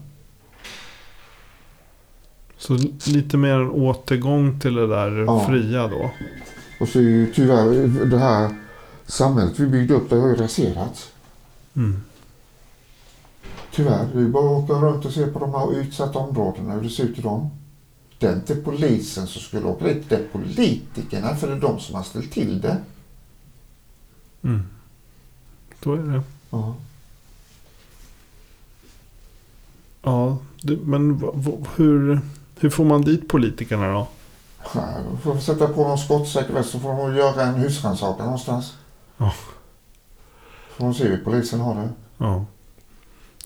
Så 2.58 2.78
lite 3.06 3.36
mer 3.36 3.54
en 3.54 3.70
återgång 3.70 4.60
till 4.60 4.74
det 4.74 4.86
där 4.86 5.10
Ja. 5.10 5.46
fria 5.48 5.88
då? 5.88 6.10
Och 6.80 6.88
så 6.88 6.98
är 6.98 7.02
ju 7.02 7.32
tyvärr 7.32 7.88
det 8.10 8.18
här 8.18 8.56
samhället 9.06 9.58
vi 9.58 9.66
byggde 9.66 9.94
upp, 9.94 10.10
det 10.10 10.16
har 10.16 10.28
ju 10.28 10.34
raserats. 10.34 11.12
Mm. 11.76 12.02
Tyvärr. 13.74 14.08
Det 14.14 14.20
är 14.20 14.28
bara 14.28 14.58
att 14.58 14.70
åka 14.70 14.72
runt 14.72 15.04
och 15.04 15.12
se 15.12 15.26
på 15.26 15.38
de 15.38 15.54
här 15.54 15.80
utsatta 15.80 16.18
områdena, 16.18 16.72
hur 16.74 16.82
det 16.82 16.90
ser 16.90 17.04
ut 17.04 17.18
i 17.18 17.22
dem 17.22 17.50
den 18.18 18.42
till 18.42 18.64
polisen 18.64 19.26
som 19.26 19.42
skulle 19.42 19.66
åka 19.66 19.84
dit. 19.84 20.08
Det 20.08 20.16
är 20.16 20.28
politikerna, 20.32 21.36
för 21.36 21.46
det 21.46 21.52
är 21.52 21.60
de 21.60 21.80
som 21.80 21.94
har 21.94 22.02
ställt 22.02 22.32
till 22.32 22.60
det. 22.60 22.76
Mm. 24.42 24.62
Så 25.82 25.92
är 25.92 25.98
det. 25.98 26.22
Ja. 26.50 26.74
Ja, 30.02 30.38
men 30.84 31.22
hur, 31.76 32.20
hur 32.60 32.70
får 32.70 32.84
man 32.84 33.02
dit 33.02 33.28
politikerna 33.28 33.92
då? 33.92 34.08
Ja, 34.74 34.88
de 35.10 35.18
får 35.18 35.38
sätta 35.38 35.68
på 35.68 35.88
någon 35.88 35.98
skottsäker 35.98 36.54
väst 36.54 36.70
så 36.70 36.80
får 36.80 36.88
de 36.88 37.16
göra 37.16 37.42
en 37.42 37.54
husrannsakan 37.54 38.24
någonstans. 38.24 38.74
Ja. 39.16 39.32
Får 40.70 40.84
de 40.84 40.94
se 40.94 41.04
hur 41.08 41.24
polisen 41.24 41.60
har 41.60 41.74
det. 41.74 41.88
Ja. 42.18 42.44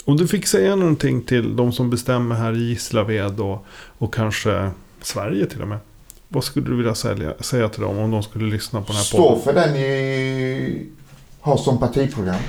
Om 0.05 0.16
du 0.16 0.28
fick 0.28 0.46
säga 0.46 0.76
någonting 0.76 1.22
till 1.22 1.57
de 1.57 1.72
som 1.72 1.90
bestämmer 1.90 2.34
här 2.34 2.57
i 2.57 2.68
Gislaved 2.68 3.40
och, 3.40 3.66
och 3.98 4.14
kanske 4.14 4.70
Sverige 5.03 5.46
till 5.46 5.62
och 5.62 5.68
med. 5.68 5.78
Vad 6.28 6.44
skulle 6.44 6.66
du 6.66 6.76
vilja 6.76 6.94
säga, 6.94 7.34
säga 7.40 7.68
till 7.68 7.82
dem 7.82 7.98
om 7.98 8.11
de 8.11 8.22
skulle 8.22 8.50
lyssna 8.50 8.80
på 8.80 8.86
den 8.86 8.96
här 8.96 9.03
Stå 9.03 9.28
podden? 9.28 9.42
för 9.42 9.53
den 9.55 9.72
ni 9.72 10.86
har 11.40 11.57
som 11.57 11.78
partiprogram. 11.78 12.40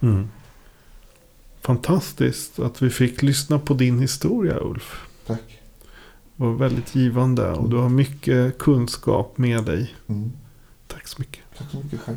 Mm. 0.00 0.28
Fantastiskt 1.60 2.58
att 2.58 2.82
vi 2.82 2.90
fick 2.90 3.22
lyssna 3.22 3.58
på 3.58 3.74
din 3.74 3.98
historia 3.98 4.58
Ulf. 4.60 5.06
Tack. 5.26 5.60
Det 6.36 6.44
var 6.44 6.52
väldigt 6.52 6.94
givande 6.94 7.52
och 7.52 7.70
du 7.70 7.76
har 7.76 7.88
mycket 7.88 8.58
kunskap 8.58 9.38
med 9.38 9.64
dig. 9.64 9.94
Mm. 10.06 10.32
Tack 10.86 11.08
så 11.08 11.16
mycket. 11.20 11.40
Tack 11.58 11.70
så 11.70 11.76
mycket 11.76 12.00
själv. 12.00 12.16